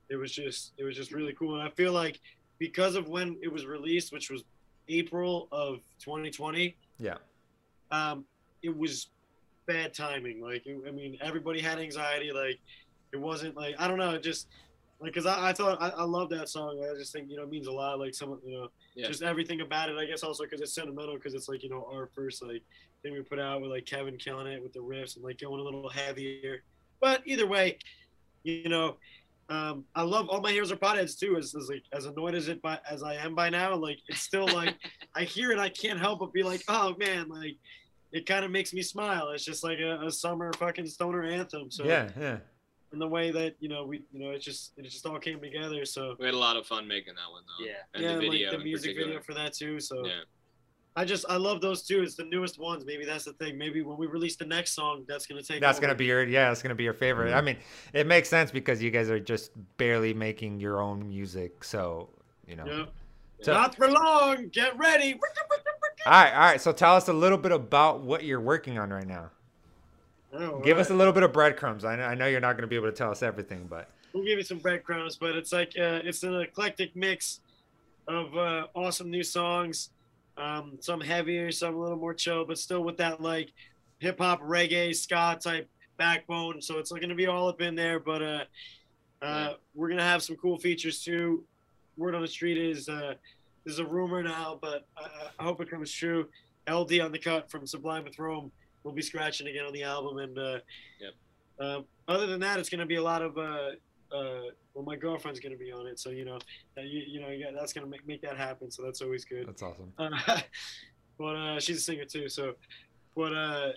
[0.09, 1.53] it was just it was just really cool.
[1.59, 2.19] And I feel like
[2.59, 4.43] because of when it was released, which was
[4.87, 7.15] April of 2020, Yeah.
[7.91, 8.25] um,
[8.61, 9.07] it was
[9.65, 10.41] bad timing.
[10.41, 12.31] Like, it- I mean, everybody had anxiety.
[12.31, 12.59] Like,
[13.13, 14.17] it wasn't like I don't know.
[14.17, 14.47] Just
[14.99, 16.83] like because I, I thought I, I love that song.
[16.83, 17.99] I just think you know it means a lot.
[17.99, 19.07] Like someone you know Yeah.
[19.07, 19.97] just everything about it.
[19.97, 22.61] I guess also because it's sentimental because it's like you know our first like
[23.01, 25.59] thing we put out with like Kevin killing it with the riffs and like going
[25.59, 26.63] a little heavier.
[27.01, 27.77] But either way,
[28.43, 28.97] you know.
[29.49, 31.35] Um, I love all my heroes are potheads too.
[31.35, 34.21] As, as like as annoyed as it by as I am by now, like it's
[34.21, 34.77] still like
[35.15, 37.57] I hear it, I can't help but be like, oh man, like
[38.11, 39.29] it kind of makes me smile.
[39.29, 41.71] It's just like a, a summer fucking stoner anthem.
[41.71, 42.37] So yeah, yeah.
[42.93, 45.41] in the way that you know we you know it just it just all came
[45.41, 45.85] together.
[45.85, 47.65] So we had a lot of fun making that one though.
[47.65, 47.73] Yeah.
[47.93, 49.79] and yeah, the video like the music video for that too.
[49.79, 50.21] So Yeah.
[50.95, 52.01] I just I love those two.
[52.03, 52.85] It's the newest ones.
[52.85, 53.57] Maybe that's the thing.
[53.57, 55.61] Maybe when we release the next song, that's gonna take.
[55.61, 55.87] That's over.
[55.87, 56.49] gonna be your yeah.
[56.49, 57.33] That's gonna be your favorite.
[57.33, 57.57] I mean,
[57.93, 62.09] it makes sense because you guys are just barely making your own music, so
[62.45, 62.65] you know.
[62.65, 62.85] Yeah.
[63.41, 64.49] So- Not for long.
[64.49, 65.13] Get ready.
[66.05, 66.61] All right, all right.
[66.61, 69.29] So tell us a little bit about what you're working on right now.
[70.33, 70.81] Oh, Give right.
[70.81, 71.83] us a little bit of breadcrumbs.
[71.85, 73.89] I know, I know you're not going to be able to tell us everything, but
[74.13, 77.39] we'll give you some breadcrumbs, but it's like uh, it's an eclectic mix
[78.07, 79.89] of uh, awesome new songs.
[80.37, 83.51] Um, some heavier, some a little more chill, but still with that like
[83.99, 86.61] hip hop, reggae, ska type backbone.
[86.61, 87.99] So it's going to be all up in there.
[87.99, 88.43] But uh,
[89.21, 91.43] uh, we're gonna have some cool features too.
[91.97, 93.13] Word on the street is uh,
[93.65, 96.27] there's a rumor now, but I, I hope it comes true.
[96.67, 98.51] LD on the cut from Sublime with Rome
[98.83, 100.57] will be scratching again on the album, and uh,
[100.99, 101.13] Yep.
[101.59, 103.71] uh, other than that, it's gonna be a lot of uh,
[104.13, 106.39] uh, well, my girlfriend's gonna be on it, so you know,
[106.75, 108.71] that you, you know, yeah, that's gonna make make that happen.
[108.71, 109.47] So that's always good.
[109.47, 109.93] That's awesome.
[109.97, 110.09] Uh,
[111.17, 112.53] but uh, she's a singer too, so
[113.15, 113.71] but uh,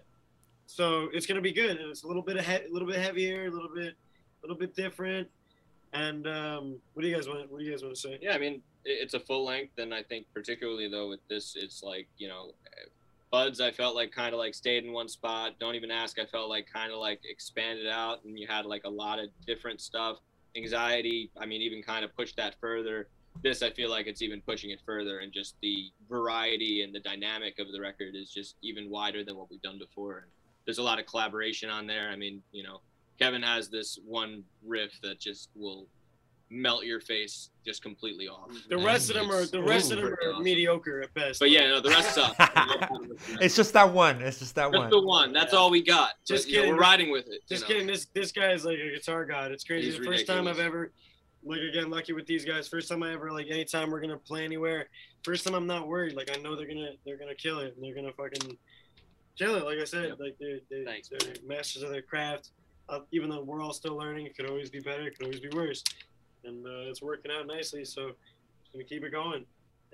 [0.67, 1.79] so it's gonna be good.
[1.81, 4.57] It's a little bit of he- a little bit heavier, a little bit, a little
[4.57, 5.29] bit different.
[5.93, 7.51] And um, what do you guys want?
[7.51, 8.19] What do you guys want to say?
[8.21, 11.83] Yeah, I mean, it's a full length, and I think particularly though with this, it's
[11.83, 12.53] like you know,
[13.35, 13.61] Buds.
[13.61, 15.55] I felt like kind of like stayed in one spot.
[15.59, 16.21] Don't even ask.
[16.21, 19.27] I felt like kind of like expanded out, and you had like a lot of
[19.45, 20.19] different stuff.
[20.57, 21.33] Anxiety.
[21.37, 23.09] I mean, even kind of pushed that further.
[23.43, 27.01] This, I feel like it's even pushing it further, and just the variety and the
[27.01, 30.29] dynamic of the record is just even wider than what we've done before.
[30.65, 32.11] There's a lot of collaboration on there.
[32.11, 32.83] I mean, you know,
[33.19, 35.89] Kevin has this one riff that just will
[36.55, 38.51] melt your face just completely off.
[38.69, 40.43] The rest of them are the rest of them are awesome.
[40.45, 41.41] mediocre at best.
[41.41, 42.35] But yeah, no, the rest suck.
[43.41, 44.23] it's just that one.
[44.23, 44.91] It's just that Just one.
[44.91, 45.33] the one.
[45.33, 46.13] That's all we got.
[46.25, 46.75] Just Just you know, kidding.
[46.77, 47.41] we're riding with it.
[47.49, 47.81] Just you know?
[47.81, 47.87] kidding.
[47.87, 49.51] This this guy is like a guitar god.
[49.53, 49.87] It's crazy.
[49.91, 50.93] He's the first time I've ever,
[51.45, 52.69] like again, lucky with these guys.
[52.69, 54.89] First time I ever like anytime we're gonna play anywhere.
[55.25, 56.15] First time I'm not worried.
[56.15, 58.57] Like I know they're gonna they're gonna kill it and they're gonna fucking
[59.39, 59.65] kill it.
[59.65, 60.21] Like I said, Yep.
[60.21, 62.51] like they're, they, Thanks, they're masters of their craft.
[62.89, 65.07] Uh, even though we're all still learning, it could always be better.
[65.07, 65.83] It could always be worse.
[66.45, 67.85] And uh, it's working out nicely.
[67.85, 69.45] So just gonna keep it going.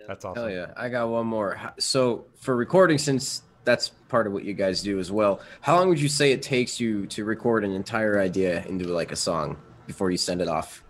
[0.08, 0.42] That's awesome.
[0.42, 0.72] Hell yeah.
[0.76, 1.60] I got one more.
[1.78, 5.88] So for recording, since that's part of what you guys do as well, how long
[5.90, 9.58] would you say it takes you to record an entire idea into like a song
[9.86, 10.82] before you send it off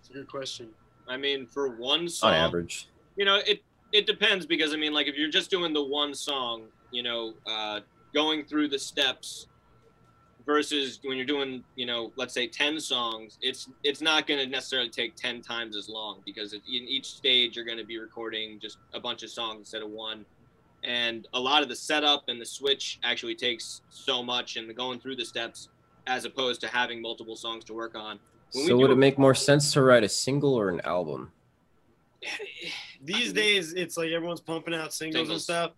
[0.00, 0.68] It's a good question.
[1.08, 2.88] I mean, for one song, on average?
[3.16, 3.62] you know, it
[3.92, 7.34] it depends because I mean, like if you're just doing the one song, you know,
[7.46, 7.80] uh,
[8.14, 9.48] going through the steps
[10.44, 14.46] versus when you're doing, you know, let's say ten songs, it's it's not going to
[14.46, 17.98] necessarily take ten times as long because it, in each stage you're going to be
[17.98, 20.24] recording just a bunch of songs instead of one.
[20.84, 24.74] And a lot of the setup and the switch actually takes so much, and the
[24.74, 25.68] going through the steps,
[26.06, 28.18] as opposed to having multiple songs to work on.
[28.52, 30.80] When So do would a- it make more sense to write a single or an
[30.80, 31.30] album?
[33.04, 35.72] These days, it's like everyone's pumping out singles, and stuff.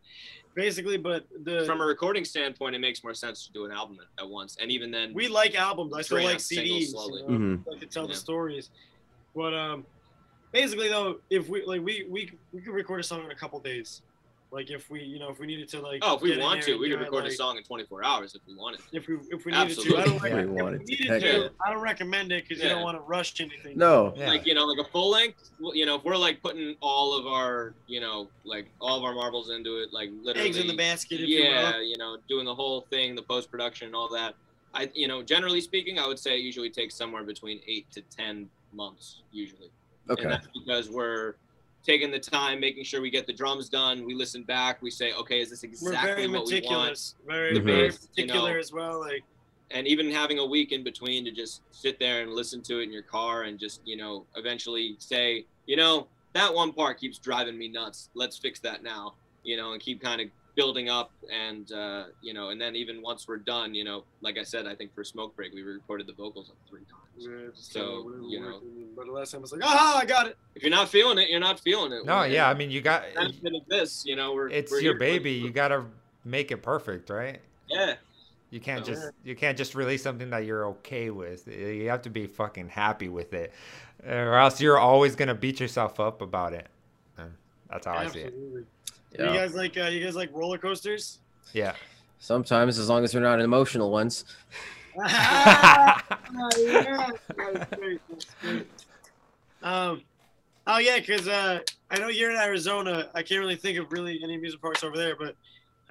[0.55, 3.99] Basically, but the from a recording standpoint, it makes more sense to do an album
[4.01, 5.93] at, at once, and even then, we like albums.
[5.93, 6.91] I still like CDs.
[6.91, 7.23] slowly.
[7.23, 7.39] You know?
[7.39, 7.67] Mhm.
[7.67, 8.71] like to tell the stories.
[9.35, 9.85] But um,
[10.53, 13.59] basically though, if we like we we we could record a song in a couple
[13.61, 14.03] days.
[14.55, 16.63] Like if we you know if we needed to like oh, if we get want
[16.63, 18.81] to, we do could it, record a song in 24 hours if we wanted.
[18.93, 19.95] If we if we needed Absolutely.
[19.95, 21.51] to, I don't, If rec- we if we to, needed to.
[21.67, 23.77] I don't recommend it because you don't want to rush anything.
[23.77, 24.15] No.
[24.17, 24.29] Yeah.
[24.29, 25.51] Like you know, like a full length.
[25.59, 29.13] You know, if we're like putting all of our, you know, like all of our
[29.13, 31.83] marbles into it, like literally Eggs in the basket, if you yeah, will.
[31.83, 34.35] you know, doing the whole thing, the post production and all that.
[34.73, 38.03] I, you know, generally speaking, I would say it usually takes somewhere between eight to
[38.03, 39.71] ten months usually.
[40.09, 40.29] And Okay.
[40.29, 41.35] that's because we're
[41.85, 44.05] taking the time, making sure we get the drums done.
[44.05, 44.81] We listen back.
[44.83, 46.51] We say, okay, is this exactly what we want?
[46.51, 48.59] meticulous, very The very bass, you particular know.
[48.59, 49.01] as well.
[49.01, 49.23] Like
[49.71, 52.85] and even having a week in between to just sit there and listen to it
[52.85, 57.19] in your car and just you know eventually say you know that one part keeps
[57.19, 61.11] driving me nuts let's fix that now you know and keep kind of building up
[61.33, 64.67] and uh, you know and then even once we're done you know like i said
[64.67, 68.41] i think for smoke break we recorded the vocals like three times yeah, So, you
[68.41, 68.61] know.
[68.97, 70.37] but the last time I was like, aha, I got it.
[70.55, 72.49] if you're not feeling it you're not feeling it No, We're- yeah.
[72.49, 73.05] I mean, you got.
[73.15, 75.33] the benefit of this you know we're It's we're your baby.
[75.33, 75.85] You gotta
[76.25, 77.41] make it perfect, right?
[77.69, 77.95] yeah
[78.51, 81.47] You can't So- just you can't just release something that you're okay with.
[81.49, 83.53] You have to be fucking happy with it,
[84.07, 86.67] or else you're always gonna beat yourself up about it.
[87.71, 88.35] That's how I see it.
[89.19, 89.33] Yeah.
[89.33, 91.19] You guys like uh, you guys like roller coasters?
[91.53, 91.75] Yeah.
[92.21, 94.25] Sometimes, as long as they're not emotional ones.
[94.97, 98.67] Yeah, that's great, that's great.
[99.63, 100.03] Um,
[100.67, 103.09] oh yeah, because uh, I know you're in Arizona.
[103.15, 105.37] I can't really think of really any amusement parks over there, but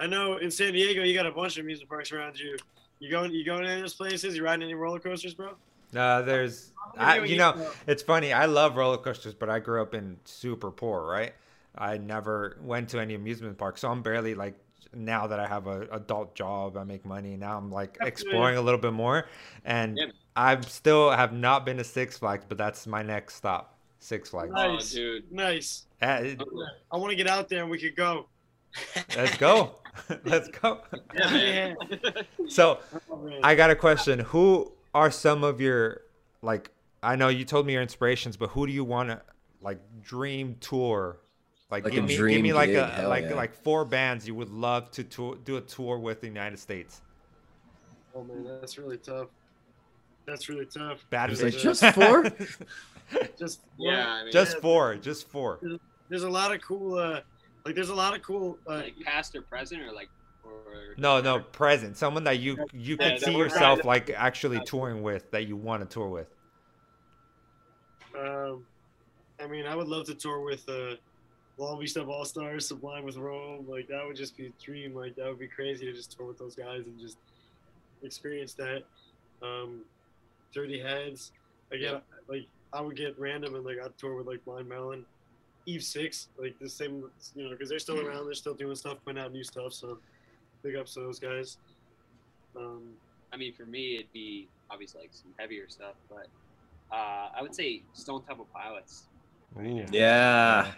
[0.00, 2.56] I know in San Diego you got a bunch of amusement parks around you.
[2.98, 4.36] You going you going to any of those places?
[4.36, 5.54] You riding any roller coasters, bro?
[5.94, 8.32] Uh, there's, I, you know, it's funny.
[8.32, 11.32] I love roller coasters, but I grew up in super poor, right?
[11.76, 14.54] I never went to any amusement park, so I'm barely like
[14.96, 17.36] now that I have a adult job, I make money.
[17.36, 18.08] Now I'm like Absolutely.
[18.08, 19.26] exploring a little bit more,
[19.64, 20.06] and Yeah.
[20.36, 24.50] I'm still have not been to Six Flags, but that's my next stop, Six Flags.
[24.52, 24.92] Nice.
[24.92, 25.86] oh dude nice.
[26.02, 26.42] Uh, it-
[26.90, 28.26] I want to get out there and we could go.
[29.16, 29.76] let's go,
[30.24, 30.80] let's go.
[31.14, 31.76] yeah, man.
[32.48, 32.80] So
[33.10, 33.30] Oh.
[33.42, 34.18] I got a question.
[34.18, 36.00] Who are some of your
[36.42, 36.70] like?
[37.02, 39.22] I know you told me your inspirations, but who do you want to
[39.60, 41.20] like dream tour?
[41.74, 43.34] Like, Like give a me, give me like gig, a hell like yeah.
[43.34, 47.02] like four bands you would love to tour, do a tour with the United States.
[48.14, 49.28] oh man, that's really tough.
[50.26, 51.04] That's really tough.
[51.10, 52.24] Bad Just like, just four?
[53.38, 54.60] Just yeah I mean, just Yeah.
[54.60, 55.60] four, just four.
[56.08, 57.20] there's a lot of cool uh
[57.64, 60.10] like there's a lot of cool uh like past or present or like
[60.42, 61.96] or No, no, present.
[61.96, 65.46] Someone that you you Yeah, could that see yourself trying like actually touring with, that
[65.46, 66.28] you want to tour with.
[68.18, 68.66] Um,
[69.40, 70.96] I mean, I would love to tour with uh,
[71.56, 73.66] Long Beach Dub All Stars, Sublime with Rome.
[73.68, 74.94] Like that would just be a dream.
[74.94, 77.18] Like that would be crazy to just tour with those guys and just
[78.02, 78.82] experience that.
[79.42, 79.82] Um,
[80.52, 81.32] Dirty Heads.
[81.72, 85.04] Again, like I would get random and like I'd tour with like Blind Melon,
[85.66, 88.24] Eve Six, like the same, you know, because they're still around.
[88.26, 89.72] They're still doing stuff, putting out new stuff.
[89.72, 89.98] So
[90.62, 91.58] big ups to those guys.
[92.56, 92.90] Um,
[93.32, 96.28] I mean, for me, it'd be obviously like some heavier stuff, but
[96.92, 99.04] uh, I would say Stone Temple Pilots.
[99.58, 99.84] Ooh.
[99.90, 100.72] Yeah.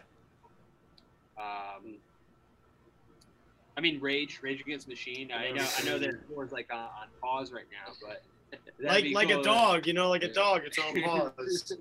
[1.39, 1.97] Um,
[3.77, 5.31] I mean, Rage, Rage Against Machine.
[5.33, 8.23] I know, I know their tours like on, on pause right now, but
[8.81, 10.63] like like cool a to- dog, you know, like a dog.
[10.65, 11.73] It's on pause.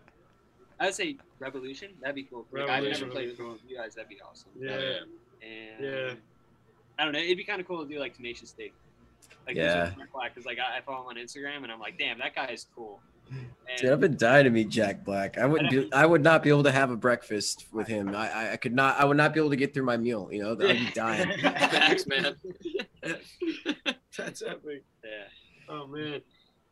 [0.80, 1.90] I would say Revolution.
[2.00, 2.46] That'd be cool.
[2.52, 3.94] Like, I've never played would be with you guys.
[3.96, 4.50] That'd be awesome.
[4.58, 5.00] yeah.
[5.42, 6.12] And Yeah.
[6.98, 7.18] I don't know.
[7.20, 8.72] It'd be kind of cool to do like Tenacious D.
[9.46, 9.90] Like Yeah.
[10.24, 12.66] because like I, I follow him on Instagram and I'm like, damn, that guy is
[12.76, 13.00] cool.
[13.30, 15.36] And, Dude, I've been dying to meet Jack Black.
[15.38, 15.92] I wouldn't be.
[15.92, 18.14] I would not be able to have a breakfast with him.
[18.14, 18.98] I, I, I could not.
[18.98, 20.28] I would not be able to get through my meal.
[20.32, 21.38] You know, I'd be dying.
[21.40, 22.34] Facts, man.
[24.16, 24.84] That's epic.
[25.04, 25.10] yeah.
[25.68, 26.20] Oh man.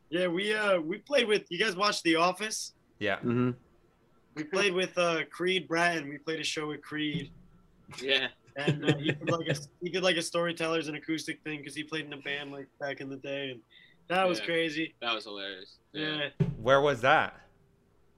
[0.09, 2.73] Yeah, we uh we played with you guys watched The Office?
[2.99, 3.17] yeah.
[3.17, 3.51] Mm-hmm.
[4.35, 6.09] We played with uh Creed Bratton.
[6.09, 7.31] We played a show with Creed.
[8.01, 8.27] Yeah.
[8.57, 11.75] And uh, he did like a he did like a storytellers and acoustic thing because
[11.75, 13.61] he played in a band like back in the day and
[14.07, 14.45] that was Yeah.
[14.45, 14.93] crazy.
[15.01, 15.77] That was hilarious.
[15.93, 16.29] Yeah.
[16.61, 17.39] Where was that?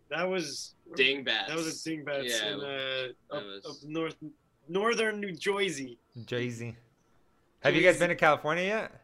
[0.09, 1.47] That was Dingbats.
[1.49, 4.15] that was a Dingbats Yeah, in uh up, was- up north
[4.67, 5.97] northern New Jersey.
[6.25, 6.75] Jay Z.
[7.61, 9.03] Have you guys been to California yet?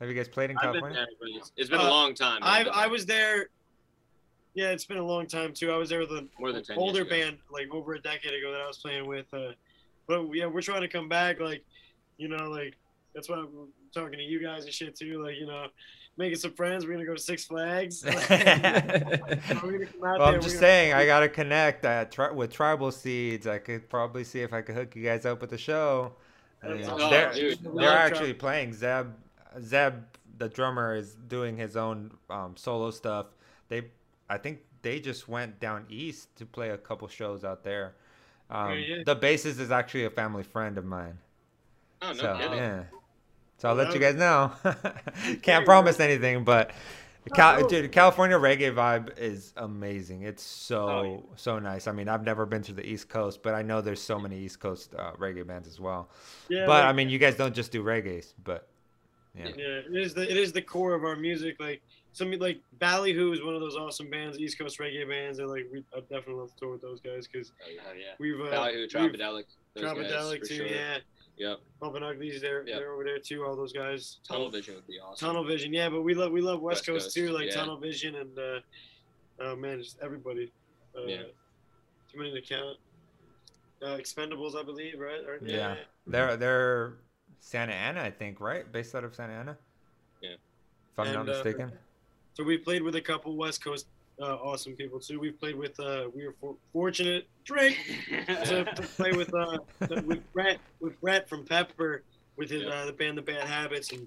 [0.00, 1.06] Have you guys played in I've been California?
[1.20, 2.42] there, it's- it's been a Uh, long time.
[2.42, 2.90] I I've been I there.
[2.90, 3.48] was there.
[4.54, 5.70] Yeah, it's been a long time too.
[5.70, 8.52] I was there with an More than 10 older band like over a decade ago
[8.52, 9.26] that I was playing with.
[9.34, 9.52] Uh,
[10.06, 11.40] but yeah, we're trying to come back.
[11.40, 11.62] Like,
[12.16, 12.74] you know, like
[13.14, 15.22] that's why I'm talking to you guys and shit too.
[15.22, 15.68] Like, you know,
[16.16, 16.86] making some friends.
[16.86, 18.04] We're gonna go to Six Flags.
[18.04, 22.04] We're gonna come out Well, there, I'm we're just gonna- saying, I gotta connect uh,
[22.06, 23.46] tri- with Tribal Seeds.
[23.46, 26.12] I could probably see if I could hook you guys up with the show.
[26.62, 27.10] I mean, That's awesome.
[27.10, 27.58] they're dude.
[27.62, 28.72] they're Love actually playing.
[28.72, 29.08] Zeb,
[29.60, 29.94] Zeb,
[30.38, 33.26] the drummer, is doing his own um, solo stuff.
[33.68, 33.82] They,
[34.28, 37.94] I think they just went down east to play a couple shows out there.
[38.50, 39.02] Um, Yeah, yeah.
[39.04, 41.18] The bassist is actually a family friend of mine.
[42.02, 42.58] Oh, no so kidding.
[42.58, 42.82] yeah.
[43.58, 44.52] So I'll let you guys know.
[45.42, 46.72] Can't promise anything, but
[47.34, 47.68] Cal- Oh.
[47.68, 50.22] dude, California reggae vibe is amazing.
[50.22, 51.20] It's so Oh, yeah.
[51.36, 51.86] so nice.
[51.88, 54.38] I mean, I've never been to the East Coast, but I know there's so many
[54.38, 56.08] East Coast uh, reggae bands as well.
[56.48, 58.68] Yeah, but like- I mean, you guys don't just do reggae, but
[59.34, 59.48] yeah.
[59.56, 61.56] Yeah, it is the it is the core of our music.
[61.58, 61.82] Like
[62.12, 65.38] some like Ballyhoo is one of those awesome bands, East Coast reggae bands.
[65.38, 67.80] That like we I definitely love to tour with those guys because Oh, yeah.
[67.98, 68.04] Yeah.
[68.18, 69.44] we've uh, Ballyhoo, we've- Tropidelic.
[69.76, 70.54] Tropidelic too.
[70.56, 70.66] sure.
[70.66, 70.98] Yeah,
[71.36, 71.58] Yep.
[71.80, 72.78] Bumpin' Uglies, they're Yep.
[72.78, 73.44] they're over there too.
[73.44, 74.18] All those guys.
[74.26, 75.26] Tunnel Vision would be awesome.
[75.28, 77.52] Tunnel Vision, yeah, but we love we love West, West Coast, Coast, too, like yeah.
[77.54, 78.60] Tunnel Vision and uh,
[79.40, 80.50] oh man, just everybody.
[80.96, 81.22] Uh, Yeah.
[82.10, 82.78] Too many to count.
[83.82, 85.20] Uh, Expendables, I believe, right?
[85.26, 85.76] Or- Yeah.
[86.06, 86.94] They're they're
[87.40, 88.70] Santa Ana, I think, right?
[88.72, 89.58] Based out of Santa Ana.
[90.22, 90.30] Yeah.
[90.30, 90.38] If
[90.98, 91.72] I'm not And, uh, mistaken.
[92.32, 93.86] So we played with a couple West Coast
[94.20, 95.20] uh, awesome people too.
[95.20, 97.76] We've played with uh, we were for- fortunate Drake
[98.26, 99.58] to, to play with uh,
[100.04, 102.02] with Brett with Brett from Pepper
[102.36, 102.70] with his Yeah.
[102.70, 104.06] uh, the band The Bad Habits and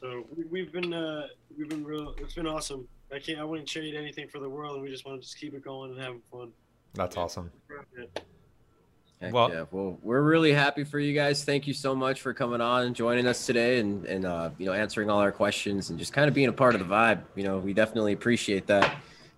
[0.00, 2.86] so we, we've been uh, we've been real it's been awesome.
[3.12, 5.38] I can't I wouldn't trade anything for the world and we just want to just
[5.38, 6.50] keep it going and having fun.
[6.94, 7.50] That's awesome.
[9.20, 9.64] Heck Well- yeah.
[9.70, 11.42] Well, we're really happy for you guys.
[11.44, 14.66] Thank you so much for coming on and joining us today, and and uh, you
[14.66, 17.22] know answering all our questions and just kind of being a part of the vibe.
[17.34, 18.94] You know, we definitely appreciate that.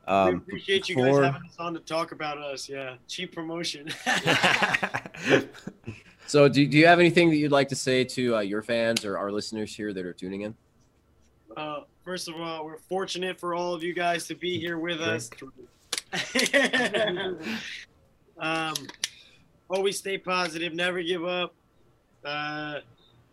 [0.06, 2.68] We Um, appreciate you before- guys having us on to talk about us.
[2.68, 3.88] Yeah, cheap promotion.
[6.26, 9.04] So, do, do you have anything that you'd like to say to uh, your fans
[9.04, 10.54] or our listeners here that are tuning in?
[11.56, 15.00] Uh, first of all, we're fortunate for all of you guys to be here with
[15.00, 15.28] us.
[18.38, 18.74] um,
[19.68, 21.52] always stay positive, never give up.
[22.24, 22.76] Uh,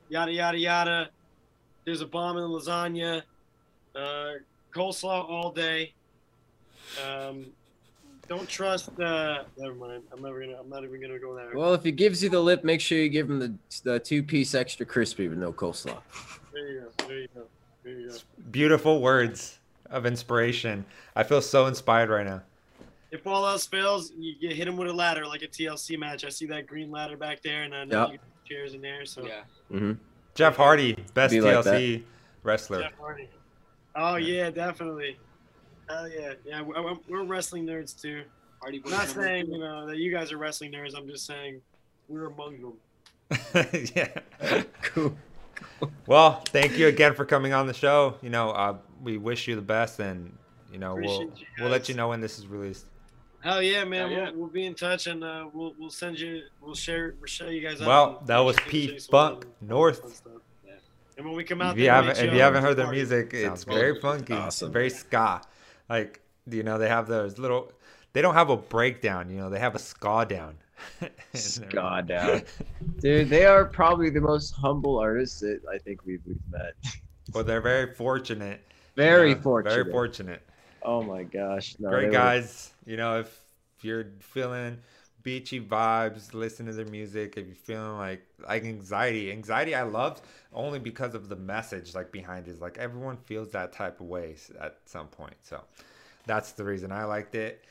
[0.10, 1.10] yada yada yada.
[1.86, 3.22] There's a bomb in the lasagna.
[3.96, 4.40] Uh,
[4.74, 5.94] coleslaw all day.
[7.06, 7.46] Um,
[8.28, 8.90] don't trust.
[9.00, 10.04] Uh, never mind.
[10.12, 10.58] I'm never gonna.
[10.60, 11.52] I'm not even gonna go there.
[11.56, 14.22] Well, if he gives you the lip, make sure you give him the the two
[14.24, 16.00] piece extra crispy with no coleslaw.
[16.54, 17.08] There you go.
[17.08, 17.44] There you go.
[17.84, 18.16] There you go.
[18.52, 19.60] Beautiful words
[19.90, 20.86] of inspiration.
[21.16, 22.42] I feel so inspired right now.
[23.12, 26.26] If all else fails, you, you hit him with a ladder like a TLC match.
[26.26, 28.12] I see that green ladder back there, and I know Yep.
[28.12, 29.06] you got chairs in there.
[29.06, 29.44] So yeah.
[29.70, 29.94] hmm
[30.36, 32.04] Jeff Hardy, best Be like TLC
[32.44, 32.82] wrestler.
[32.82, 33.30] Jeff Hardy.
[33.96, 35.18] Oh yeah, definitely.
[35.90, 36.62] Hell yeah, yeah.
[36.62, 38.24] we- we- We're wrestling nerds too.
[38.62, 40.96] Hardy I'm not saying you know that you guys are wrestling nerds.
[40.98, 41.62] I'm just saying
[42.10, 42.74] we're among them.
[43.96, 44.64] yeah.
[44.82, 45.16] Cool.
[46.08, 48.16] Well, thank you again for coming on the show.
[48.22, 50.36] You know, uh, we wish you the best, and
[50.72, 52.86] you know, we'll you we'll let you know when this is released.
[53.42, 54.10] Hell yeah, man!
[54.10, 54.24] Hell yeah.
[54.32, 57.48] We'll, we'll be in touch and uh, we'll we'll send you we'll share we'll show
[57.50, 57.80] you guys.
[57.82, 59.98] out Well, and that was show you P Funk North.
[60.16, 60.34] stuff.
[61.18, 63.00] And when we come out, If you there, haven't if you haven't heard their Party.
[63.00, 64.72] music, it's it's very funky, Awesome.
[64.72, 65.42] very ska.
[65.90, 67.72] Like you know, they have those little.
[68.14, 69.30] They don't have a breakdown.
[69.30, 70.56] You know, they have a ska down.
[71.34, 72.44] Ska down.
[73.00, 76.74] Dude, they are probably the most humble artists that I think we've, we've met.
[77.34, 78.62] Well, they're very fortunate.
[78.70, 79.74] you Very know, fortunate.
[79.74, 80.42] Very fortunate.
[80.82, 81.76] Oh my gosh.
[81.78, 82.72] No, Great they were- guys.
[82.86, 83.38] You know, if
[83.82, 84.78] you're feeling
[85.28, 87.36] beachy vibes, listen to their music.
[87.36, 90.22] If you're feeling like like anxiety, anxiety I loved
[90.54, 92.52] only because of the message like behind it.
[92.52, 95.34] Is like everyone feels that type of way at some point.
[95.44, 95.60] So
[96.26, 97.66] that's the reason I liked it.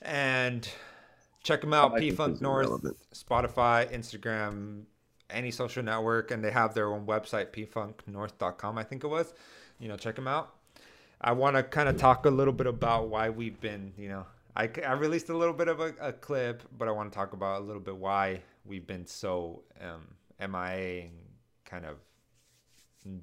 [0.00, 0.66] And
[1.42, 2.96] check them out, I P Funk North, relevant.
[3.12, 4.84] Spotify, Instagram,
[5.28, 9.34] any social network, and they have their own website, pfunknorth.com, I think it was.
[9.78, 10.54] You know, check them out.
[11.20, 14.24] I want to kind of talk a little bit about why we've been, you know,
[14.56, 17.32] I, I released a little bit of a, a clip, but I want to talk
[17.32, 20.06] about a little bit why we've been so um,
[20.40, 21.12] MIA and
[21.64, 21.96] kind of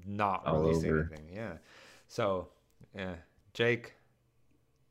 [0.06, 1.08] not All releasing over.
[1.10, 1.28] anything.
[1.34, 1.54] Yeah.
[2.08, 2.48] So,
[2.94, 3.14] yeah,
[3.54, 3.94] Jake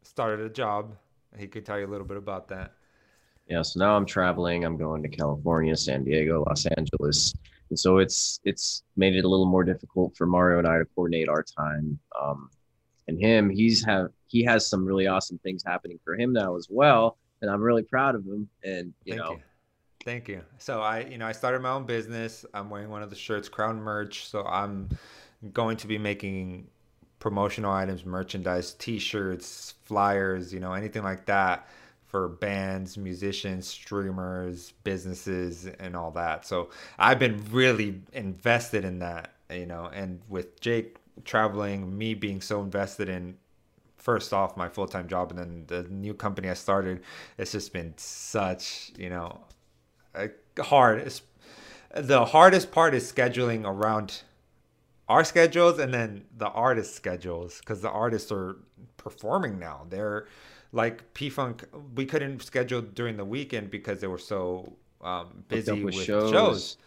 [0.02, 0.96] started a job.
[1.38, 2.74] He could tell you a little bit about that.
[3.48, 4.66] Yeah, so now I'm traveling.
[4.66, 7.34] I'm going to California, San Diego, Los Angeles,
[7.70, 10.86] and so it's it's made it a little more difficult for Mario and I to
[10.86, 12.00] coordinate our time.
[12.22, 12.50] Um,
[13.08, 16.68] and him, he's have he has some really awesome things happening for him now as
[16.70, 18.47] well, and I'm really proud of him.
[18.64, 19.41] And you Thank know, you.
[20.04, 20.41] Thank you.
[20.58, 22.45] So I, you know, I started my own business.
[22.54, 24.28] I'm wearing one of the shirts, Crown Merch.
[24.28, 24.89] So I'm
[25.54, 26.68] going to be making
[27.20, 31.68] promotional items, merchandise, T-shirts, flyers, you know, anything like that
[32.08, 36.45] for bands, musicians, streamers, businesses, and all that.
[36.45, 42.41] So I've been really invested in that, you know, and with Jake traveling, me being
[42.41, 43.38] so invested in
[43.97, 47.01] first off my full-time job and then the new company I started,
[47.38, 49.41] it's just been such, you know,
[50.59, 51.01] hard.
[51.01, 51.22] It's,
[51.93, 54.24] the hardest part is scheduling around
[55.07, 58.57] our schedules and then the artist schedules because the artists are
[58.97, 59.86] performing now.
[59.89, 60.28] They're
[60.72, 61.66] like P Funk.
[61.95, 66.32] We couldn't schedule during the weekend because they were so um, busy with, with shows.
[66.32, 66.78] shows.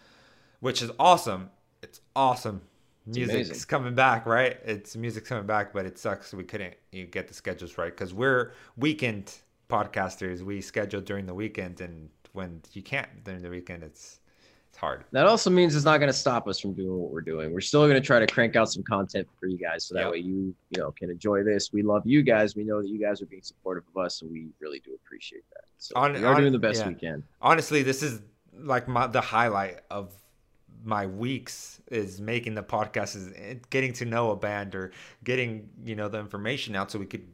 [0.60, 1.50] which is awesome.
[1.82, 2.62] It's awesome.
[3.06, 3.66] Music's amazing.
[3.68, 4.58] coming back, right?
[4.64, 8.14] It's music's coming back, but it sucks we couldn't you get the schedules right because
[8.14, 9.34] we're weekend
[9.68, 10.40] podcasters.
[10.42, 14.20] We schedule during the weekend, and when you can't during the weekend, it's
[14.70, 15.04] it's hard.
[15.12, 17.52] that also means it's not going to stop us from doing what we're doing.
[17.52, 20.04] We're still going to try to crank out some content for you guys, so that
[20.04, 20.10] Yep.
[20.12, 21.72] way you you know can enjoy this.
[21.72, 22.56] We love you guys.
[22.56, 25.44] We know that you guys are being supportive of us, and we really do appreciate
[25.52, 25.64] that.
[25.78, 26.88] So On- we are on- doing the best yeah.
[26.88, 27.22] we can.
[27.42, 28.22] honestly this is
[28.56, 30.12] like my the highlight of
[30.84, 34.92] my weeks is making the podcast is getting to know a band or
[35.24, 37.26] getting you know the information out so we could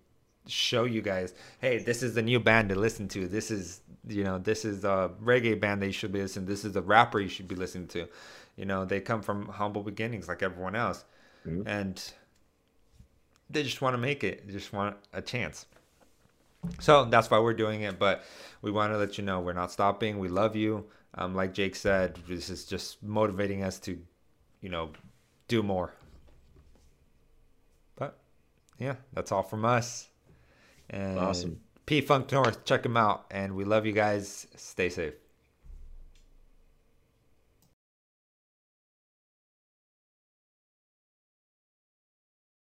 [0.47, 4.25] show you guys hey this is the new band to listen to this is you
[4.25, 6.51] know this is a reggae band that you should be listening to.
[6.53, 8.09] this is a rapper you should be listening to
[8.57, 11.05] you know they come from humble beginnings like everyone else
[11.47, 11.63] Mhm.
[11.67, 12.13] and
[13.49, 15.67] they just want to make it they just want a chance
[16.79, 17.99] so that's why we're doing it.
[17.99, 18.23] But
[18.61, 20.19] we want to let you know we're not stopping.
[20.19, 20.85] We love you.
[21.15, 23.99] Um, like Jake said, this is just motivating us to,
[24.61, 24.91] you know,
[25.49, 25.93] do more.
[27.97, 28.19] But
[28.79, 30.09] yeah, that's all from us.
[30.89, 31.61] And Awesome.
[31.87, 33.27] P Funk North, check them out.
[33.31, 34.47] And we love you guys.
[34.57, 35.15] Stay safe.